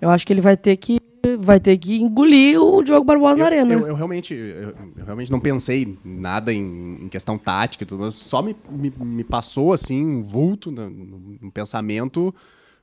[0.00, 0.98] Eu acho que ele vai ter que
[1.40, 3.72] vai ter que engolir o Diogo Barbosa na Eu, arena.
[3.74, 8.04] eu- eu realmente, eu, eu realmente não pensei nada em, em questão tática e tudo,
[8.04, 12.32] mas só me, me, me passou assim um vulto no, no- pensamento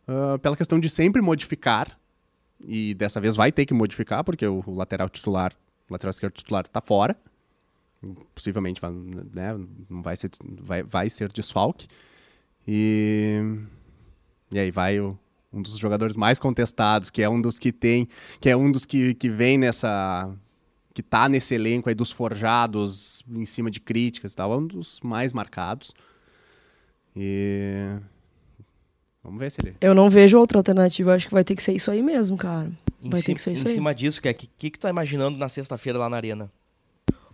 [0.05, 1.97] ah, pela questão de sempre modificar
[2.59, 5.53] e dessa vez vai ter que modificar porque o, o lateral titular,
[5.89, 7.15] o lateral esquerdo titular está fora,
[8.35, 9.57] possivelmente vai, né,
[9.89, 10.29] não vai ser,
[10.61, 11.87] vai, vai ser desfalque
[12.67, 13.41] e
[14.51, 15.17] e aí vai o,
[15.51, 18.07] um dos jogadores mais contestados, que é um dos que tem,
[18.39, 20.33] que é um dos que, que vem nessa
[20.93, 24.65] que tá nesse elenco aí dos forjados em cima de críticas e tal, é um
[24.65, 25.93] dos mais marcados.
[27.15, 27.97] E
[29.23, 31.73] vamos ver se ele Eu não vejo outra alternativa, acho que vai ter que ser
[31.73, 32.71] isso aí mesmo, cara.
[33.01, 33.73] Em, Vai ci- ter que ser isso em aí.
[33.75, 36.51] cima disso, o que, que, que tu tá imaginando na sexta-feira lá na arena?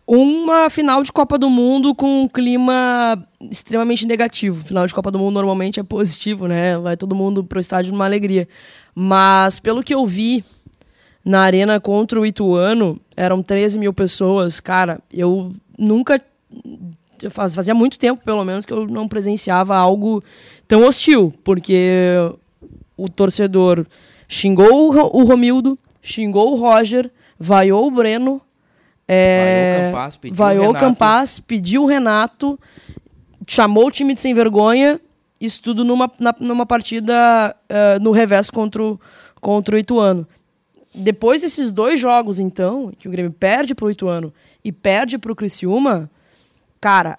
[0.05, 4.63] Uma final de Copa do Mundo com um clima extremamente negativo.
[4.65, 6.77] Final de Copa do Mundo normalmente é positivo, né?
[6.77, 8.47] Vai todo mundo pro estádio numa alegria.
[8.93, 10.43] Mas pelo que eu vi
[11.23, 14.59] na arena contra o Ituano, eram 13 mil pessoas.
[14.59, 16.21] Cara, eu nunca.
[17.29, 20.21] Fazia muito tempo, pelo menos, que eu não presenciava algo
[20.67, 21.33] tão hostil.
[21.45, 22.17] Porque
[22.97, 23.85] o torcedor
[24.27, 28.41] xingou o Romildo, xingou o Roger, vaiou o Breno.
[29.07, 30.85] É, Vaiou o Campaz, pediu o vaiou o Renato.
[30.85, 32.59] Campaz, pediu o Renato,
[33.47, 34.99] chamou o time de sem vergonha,
[35.39, 38.99] isso tudo numa, na- numa partida eh, no revés contra o,
[39.41, 40.25] contra o Ituano.
[40.95, 46.09] Depois desses dois jogos, então, que o Grêmio perde pro Ituano e perde pro Criciúma,
[46.79, 47.17] cara,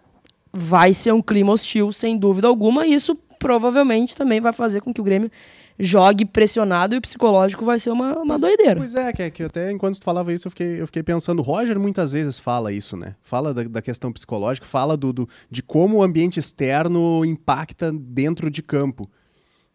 [0.52, 4.94] vai ser um clima hostil, sem dúvida alguma, e isso provavelmente também vai fazer com
[4.94, 5.30] que o Grêmio
[5.78, 8.76] jogue pressionado e o psicológico vai ser uma, uma doideira.
[8.76, 11.42] Pois é, que, que até enquanto tu falava isso, eu fiquei, eu fiquei pensando, o
[11.42, 13.16] Roger muitas vezes fala isso, né?
[13.22, 18.50] Fala da, da questão psicológica, fala do, do- de como o ambiente externo impacta dentro
[18.50, 19.10] de campo.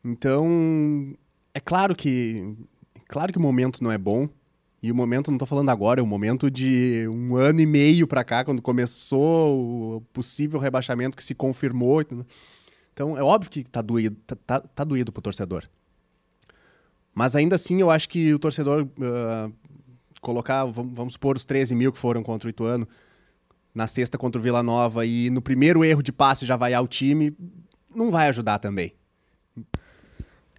[0.04, 1.14] Então,
[1.54, 2.56] é claro que.
[2.96, 4.30] é Claro que o momento não é bom.
[4.82, 8.08] E o momento, não tô falando agora, é o momento de um ano e meio
[8.08, 12.02] pra cá, quando começou o possível rebaixamento que se confirmou.
[12.94, 15.66] Então, é óbvio que tá doído, tá, tá, tá doído pro torcedor.
[17.14, 19.50] Mas ainda assim, eu acho que o torcedor ah,
[20.22, 22.88] colocar, vamos, vamos supor, os 13 mil que foram contra o Ituano
[23.74, 26.88] na sexta contra o Vila Nova e no primeiro erro de passe já vaiar o
[26.88, 27.34] time,
[27.96, 28.94] não vai ajudar também.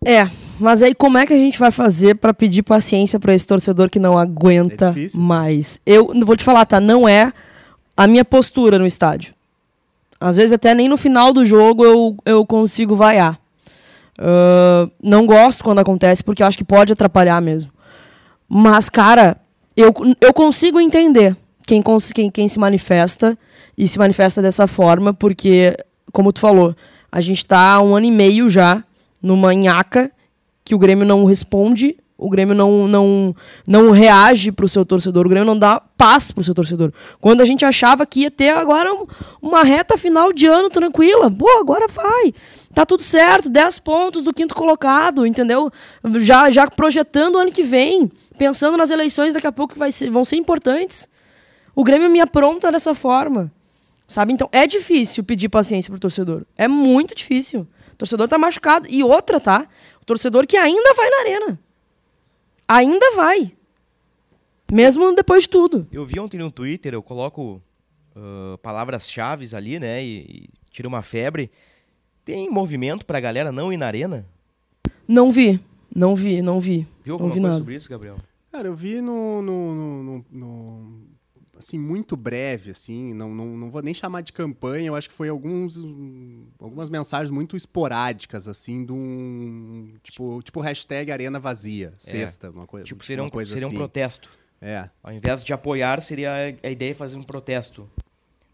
[0.05, 3.47] É, mas aí como é que a gente vai fazer pra pedir paciência pra esse
[3.47, 5.81] torcedor que não aguenta É mais?
[5.85, 6.81] Eu vou te falar, tá?
[6.81, 7.33] Não é
[7.97, 9.35] a minha postura no estádio.
[10.19, 13.39] Às vezes até nem no final do jogo eu, eu consigo vaiar.
[14.23, 17.71] Ah, não gosto quando acontece porque eu acho que pode atrapalhar mesmo.
[18.47, 19.39] Mas, cara,
[19.77, 21.35] eu, eu consigo entender
[21.67, 21.83] quem,
[22.15, 23.39] quem, quem se manifesta
[23.79, 25.75] e se manifesta dessa forma, porque,
[26.13, 26.77] como tu falou,
[27.11, 28.85] a gente tá há um ano e meio já
[29.23, 30.11] numa nhaca
[30.65, 33.35] que o Grêmio não responde, o Grêmio não, não,
[33.67, 36.93] não reage pro seu torcedor, o Grêmio não dá paz pro seu torcedor.
[37.21, 39.07] Quando a gente achava que ia ter agora um-
[39.41, 42.35] uma reta final de ano tranquila, pô, agora vai.
[42.73, 45.71] Tá tudo certo, 10 pontos do quinto colocado, entendeu?
[46.21, 50.09] Já, já projetando o ano que vem, pensando nas eleições daqui a pouco que ser,
[50.09, 51.09] vão ser importantes.
[51.75, 53.53] O Grêmio me apronta dessa forma.
[54.07, 54.33] Sabe?
[54.33, 56.45] Então é difícil pedir paciência pro torcedor.
[56.57, 57.67] É muito difícil.
[57.93, 58.89] O torcedor tá machucado.
[58.89, 59.69] E outra, tá?
[60.03, 61.61] O torcedor que ainda vai na arena.
[62.67, 63.53] Ainda vai.
[64.73, 65.87] Mesmo depois de tudo.
[65.93, 67.63] Eu vi ontem no Twitter, eu coloco
[68.17, 70.03] ah, palavras-chave ali, né?
[70.03, 71.51] E, e tiro uma febre.
[72.25, 74.27] Tem movimento pra galera não ir na arena?
[75.07, 75.61] Não vi.
[75.95, 76.87] Não vi, não vi.
[77.03, 77.59] Viu não alguma vi coisa nada.
[77.59, 78.17] sobre isso, Gabriel?
[78.53, 81.01] Cara, eu vi no, no, no- no- no-
[81.59, 85.15] assim, muito breve, assim, não, não, não vou nem chamar de campanha, eu acho que
[85.15, 85.77] foi alguns,
[86.59, 92.87] algumas mensagens muito esporádicas, assim, de um, tipo, tipo hashtag arena vazia, sexta, uma coisa,
[92.87, 93.77] Tipo, seria um, uma coisa seria um assim.
[93.79, 94.31] protesto.
[94.61, 97.87] É, Ao invés de apoiar, seria a, a ideia de fazer um protesto.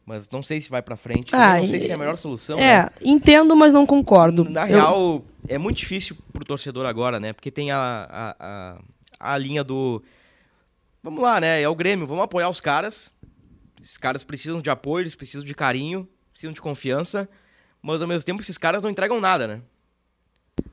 [0.07, 1.35] Mas não sei se vai pra frente.
[1.35, 2.57] Ah, não sei e- se é a melhor solução.
[2.61, 2.89] É, né?
[3.03, 4.45] entendo, mas não concordo.
[4.49, 7.33] Na Eu- real, é muito difícil pro torcedor agora, né?
[7.33, 8.79] Porque tem a, a, a,
[9.35, 10.01] a linha do.
[11.03, 11.61] Vamos lá, né?
[11.61, 13.11] É o Grêmio, vamos apoiar os caras.
[13.81, 17.29] Esses caras precisam de apoio, eles precisam de carinho, precisam de confiança.
[17.83, 19.61] mas ao mesmo tempo esses caras não entregam nada, né?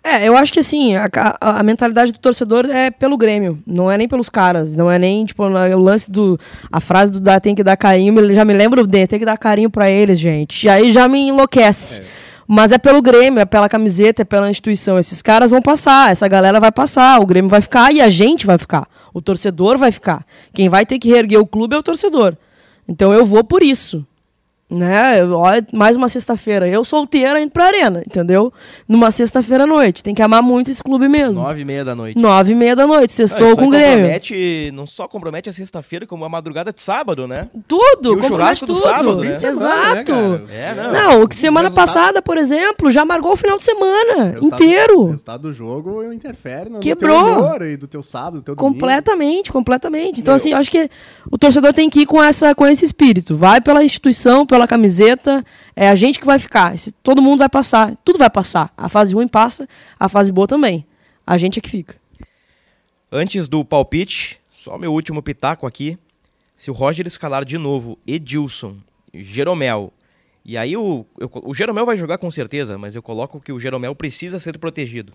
[0.03, 1.09] É, eu acho que assim, a,
[1.39, 4.99] a, a, mentalidade do torcedor é pelo Grêmio, não é nem pelos caras, não é
[4.99, 6.37] nem, tipo, o lance do.
[6.69, 9.37] A frase do dar tem que dar carinho, já me lembro de tem que dar
[9.37, 10.65] carinho para eles, gente.
[10.65, 12.01] E aí já me enlouquece.
[12.01, 12.03] É.
[12.45, 14.99] Mas é pelo Grêmio, é pela camiseta, é pela instituição.
[14.99, 18.45] Esses caras vão passar, essa galera vai passar, o Grêmio vai ficar e a gente
[18.45, 18.85] vai ficar.
[19.13, 20.25] O torcedor vai ficar.
[20.53, 22.35] Quem vai ter que reerguer o clube é o torcedor.
[22.87, 24.05] Então eu vou por isso
[24.69, 25.23] né?
[25.25, 26.67] Olha, mais uma sexta-feira.
[26.67, 28.51] Eu solteira indo pra arena, entendeu?
[28.87, 30.03] Numa sexta-feira à noite.
[30.03, 31.43] Tem que amar muito esse clube mesmo.
[31.43, 32.19] Nove e meia da noite.
[32.19, 33.13] Nove e meia da noite.
[33.13, 34.09] Sextou com o Grêmio.
[34.73, 37.49] Não só compromete a sexta-feira, como a madrugada de sábado, né?
[37.67, 38.13] Tudo.
[38.13, 38.75] E o churrasco tudo.
[38.75, 39.35] do sábado, né?
[39.35, 40.13] Exato.
[40.13, 40.91] Né, é, não.
[40.91, 41.87] não, o que semana resultado...
[41.87, 44.99] passada, por exemplo, já marcou o final de semana resultado, inteiro.
[45.01, 47.57] O resultado do jogo interfere no Quebrou.
[47.57, 49.53] teu e do teu sábado, do teu Completamente, domingo.
[49.53, 50.21] completamente.
[50.21, 50.35] Então, Meu.
[50.35, 50.89] assim, eu acho que
[51.29, 53.35] o torcedor tem que ir com, essa, com esse espírito.
[53.35, 55.43] Vai pela instituição, pela camiseta,
[55.75, 56.73] é a gente que vai ficar.
[56.73, 58.73] Esse, todo mundo vai passar, tudo vai passar.
[58.77, 59.67] A fase ruim passa,
[59.99, 60.85] a fase boa também.
[61.25, 61.95] A gente é que fica.
[63.11, 65.97] Antes do palpite, só meu último pitaco aqui.
[66.55, 68.77] Se o Roger escalar de novo Edilson,
[69.13, 69.91] Jeromel,
[70.45, 73.59] e aí o, eu, o Jeromel vai jogar com certeza, mas eu coloco que o
[73.59, 75.13] Jeromel precisa ser protegido.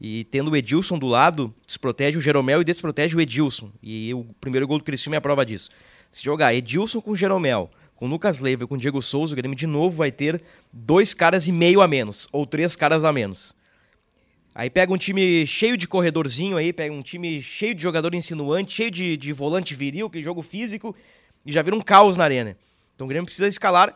[0.00, 3.70] E tendo o Edilson do lado, desprotege o Jeromel e desprotege o Edilson.
[3.82, 5.68] E o primeiro gol do Cristiano é a prova disso.
[6.10, 7.70] Se jogar Edilson com Jeromel,
[8.00, 10.42] com Lucas Leiva e com Diego Souza, o Grêmio de novo vai ter
[10.72, 13.54] dois caras e meio a menos, ou três caras a menos.
[14.54, 18.72] Aí pega um time cheio de corredorzinho aí, pega um time cheio de jogador insinuante,
[18.72, 20.96] cheio de, de volante viril, que jogo físico,
[21.44, 22.56] e já vira um caos na arena.
[22.94, 23.94] Então o Grêmio precisa escalar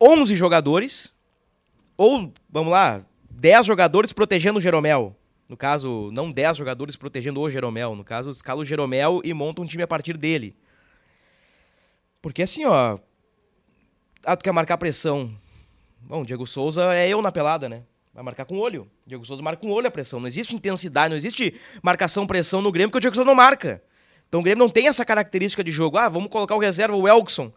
[0.00, 1.12] 11 jogadores,
[1.94, 5.14] ou, vamos lá, 10 jogadores protegendo o Jeromel.
[5.46, 7.94] No caso, não 10 jogadores protegendo o Jeromel.
[7.94, 10.56] No caso, escala o Jeromel e monta um time a partir dele.
[12.26, 12.98] Porque assim, ó.
[14.24, 15.32] Ah, tu quer marcar pressão.
[16.00, 17.84] Bom, Diego Souza é eu na pelada, né?
[18.12, 18.90] Vai marcar com olho.
[19.06, 20.18] Diego Souza marca com olho a pressão.
[20.18, 21.54] Não existe intensidade, não existe
[21.84, 23.80] marcação-pressão no Grêmio, porque o Diego Souza não marca.
[24.28, 25.98] Então o Grêmio não tem essa característica de jogo.
[25.98, 27.52] Ah, vamos colocar o reserva, o Elkson.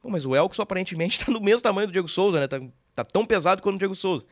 [0.00, 2.46] Pô, mas o Elkson aparentemente tá no mesmo tamanho do Diego Souza, né?
[2.46, 2.60] Tá,
[2.94, 4.24] tá tão pesado quanto o Diego Souza.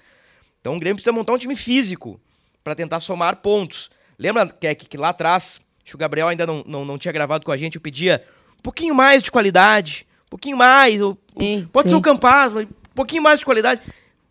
[0.61, 2.21] Então o Grêmio precisa montar um time físico
[2.63, 3.91] para tentar somar pontos.
[4.17, 7.45] Lembra que, que lá atrás, acho que o Gabriel ainda não, não, não tinha gravado
[7.45, 8.25] com a gente, eu pedia
[8.61, 11.01] um pouquinho mais de qualidade, um pouquinho mais.
[11.39, 11.95] Sim, pode sim.
[11.95, 13.81] ser o Campaz, mas um pouquinho mais de qualidade.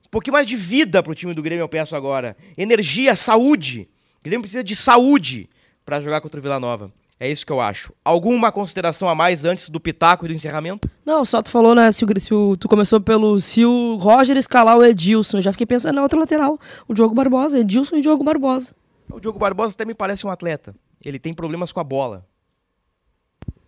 [0.06, 2.38] Um pouquinho mais de vida pro time do Grêmio, eu peço agora.
[2.56, 3.90] Energia, saúde.
[4.20, 5.50] O Grêmio precisa de saúde
[5.84, 6.92] para jogar contra o Vila Nova.
[7.20, 7.92] É isso que eu acho.
[8.06, 10.90] Alguma consideração a mais antes do pitaco e do encerramento?
[11.06, 11.92] Não, só tu falou, né?
[11.92, 13.42] Se, o, se o, tu começou pelo.
[13.42, 16.58] Se o Roger escalar o Edilson, eu já fiquei pensando na outra lateral.
[16.88, 18.74] O Diogo Barbosa, Edilson e Diogo Barbosa.
[19.12, 20.74] O Diogo Barbosa até me parece um atleta.
[21.04, 22.26] Ele tem problemas com a bola.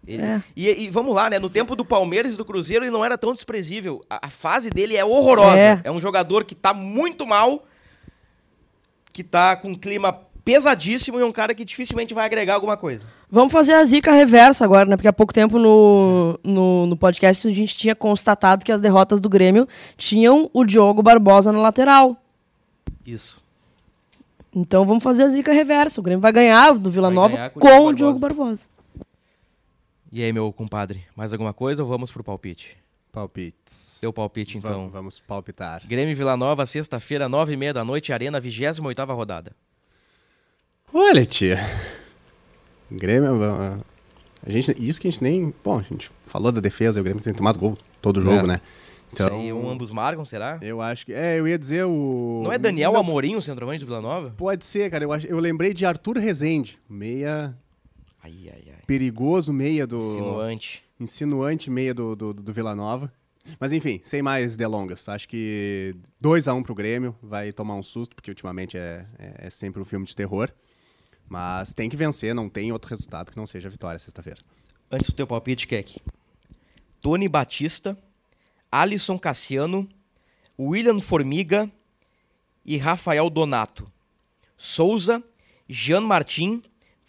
[0.06, 0.44] Ele, é.
[0.56, 1.38] e, e, vamos lá, né?
[1.38, 4.04] No tempo do Palmeiras e do Cruzeiro, ele não era tão desprezível.
[4.10, 5.60] A, a fase dele é horrorosa.
[5.60, 5.82] É.
[5.84, 5.92] é.
[5.92, 7.64] um jogador que tá muito mal,
[9.14, 13.06] que tá com um clima pesadíssimo e um cara que dificilmente vai agregar alguma coisa.
[13.30, 14.98] Vamos fazer a zica reversa agora, né?
[14.98, 19.22] Porque há pouco tempo no, no, no, podcast a gente tinha constatado que as derrotas
[19.22, 22.18] do Grêmio tinham o Diogo Barbosa na lateral.
[23.06, 23.40] Isso.
[24.54, 26.02] Então vamos fazer a zica reversa.
[26.02, 28.68] O Grêmio vai ganhar do Vila vai Nova com, com o Diogo Barbosa.
[30.14, 32.78] E aí, meu compadre, mais alguma coisa ou vamos pro palpite?
[33.14, 33.98] Palpites.
[34.02, 34.72] Teu palpite, então.
[34.72, 35.82] Vamos, vamos palpitar.
[35.88, 39.56] Grêmio Vila Nova, sexta-feira, nove e meia da noite, Arena, 28 oitava rodada.
[40.94, 41.58] Olha, tia.
[42.92, 43.30] Grêmio.
[44.46, 45.54] A gente, isso que a gente nem.
[45.64, 48.48] Bom, a gente falou da defesa, o Grêmio tem tomado gol todo jogo, é.
[48.48, 48.62] né?
[49.14, 50.58] Então, aí, um ambos marcam, será?
[50.62, 51.14] Eu acho que.
[51.14, 52.42] É, eu ia dizer o.
[52.44, 54.34] Não é Daniel Não, Amorim, o centroavante do Vila Nova?
[54.38, 55.06] Pode ser, cara.
[55.06, 57.56] Eu, acho, eu lembrei de Arthur Rezende, meia.
[58.24, 58.82] Ai, ai, ai.
[58.86, 59.98] Perigoso meia do.
[59.98, 60.84] Insinuante.
[61.00, 63.12] Insinuante meia do, do, do Vila Nova.
[63.60, 65.10] Mas enfim, sem mais delongas.
[65.10, 67.16] Acho que 2 a 1 um pro Grêmio.
[67.22, 70.52] Vai tomar um susto, porque ultimamente é, é, é sempre um filme de terror.
[71.28, 74.40] Mas tem que vencer, não tem outro resultado que não seja vitória sexta-feira.
[74.92, 76.02] Antes do teu palpite, Keck.
[77.00, 77.98] Tony Batista,
[78.72, 79.88] Alisson Cassiano,
[80.60, 81.72] William Formiga
[82.66, 83.92] e Rafael Donato.
[84.58, 85.24] Souza,
[85.68, 86.62] Jean Martin,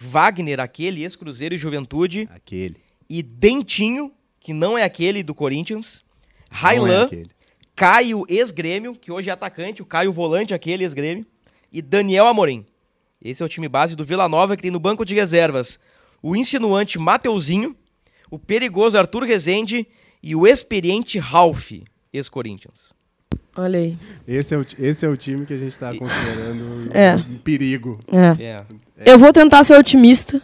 [0.02, 2.28] Wagner, aquele, ex-Cruzeiro e Juventude.
[2.32, 2.76] Aquele.
[3.08, 6.02] E Dentinho, que não é aquele do Corinthians.
[6.50, 7.22] Railan, é
[7.74, 11.24] Caio, ex-Grêmio, que hoje é atacante, o Caio Volante, aquele ex-Grêmio.
[11.72, 12.66] E Daniel Amorim.
[13.20, 15.78] Esse é o time base do Vila Nova, que tem no banco de reservas
[16.22, 17.74] o insinuante Mateuzinho,
[18.30, 19.86] o perigoso Arthur Rezende
[20.22, 21.72] e o experiente Ralph,
[22.12, 22.92] ex-Corinthians.
[23.56, 23.98] Olha aí.
[24.26, 27.16] Esse é o, esse é o time que a gente está considerando é.
[27.16, 27.98] um perigo.
[28.10, 28.42] É.
[28.42, 28.66] É.
[29.04, 30.40] Eu vou tentar ser otimista,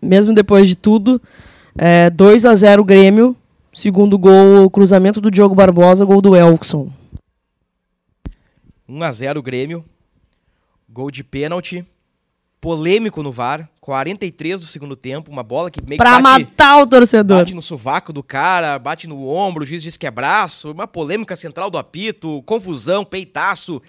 [0.00, 1.20] mesmo depois de tudo.
[1.76, 3.36] É, 2 a 0 Grêmio.
[3.74, 6.90] Segundo gol, cruzamento do Diogo Barbosa, gol do Elkson.
[8.88, 9.84] 1 a 0 Grêmio.
[10.88, 11.84] Gol de pênalti.
[12.60, 13.68] Polêmico no VAR.
[13.80, 15.30] 43 do segundo tempo.
[15.30, 17.38] Uma bola que meio Pra que bate, matar o torcedor.
[17.38, 20.70] bate no sovaco do cara, bate no ombro, o juiz diz que é braço.
[20.70, 22.42] Uma polêmica central do apito.
[22.42, 23.80] Confusão, peitaço.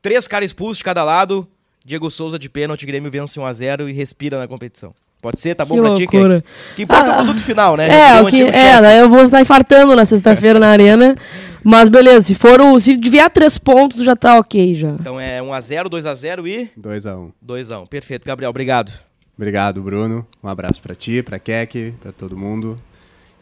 [0.00, 1.48] Três caras expulsos de cada lado.
[1.84, 2.86] Diego Souza de pênalti.
[2.86, 4.94] Grêmio vence 1 a 0 e respira na competição.
[5.20, 5.54] Pode ser?
[5.54, 6.40] Tá bom Que pra ti, loucura.
[6.42, 6.72] Kek?
[6.72, 7.86] O que importa é o Ah, produto final, né?
[7.88, 11.16] É, Já o que, é, daí eu vou estar infartando na sexta-feira na arena.
[11.62, 14.90] Mas beleza, se for o, se vier três pontos, já tá ok já.
[14.90, 17.32] Então é 1x0, 2x0 e 2x1.
[17.42, 17.88] 2x1.
[17.88, 18.50] Perfeito, Gabriel.
[18.50, 18.92] Obrigado.
[19.36, 20.26] Obrigado, Bruno.
[20.42, 22.78] Um abraço pra ti, pra Keck, pra todo mundo.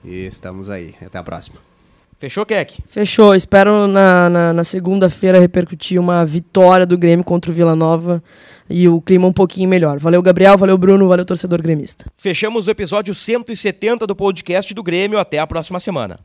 [0.05, 0.95] E estamos aí.
[1.05, 1.57] Até a próxima.
[2.23, 2.79] Fechou, Keck?
[2.89, 3.35] Fechou.
[3.35, 8.23] Espero na, na, na segunda-feira repercutir uma vitória do Grêmio contra o Vila Nova
[8.71, 9.99] e o clima um pouquinho melhor.
[9.99, 10.57] Valeu, Gabriel.
[10.57, 11.09] Valeu, Bruno.
[11.09, 12.05] Valeu, torcedor gremista.
[12.17, 15.19] Fechamos o episódio 170 do podcast do Grêmio.
[15.19, 16.21] Até a próxima semana.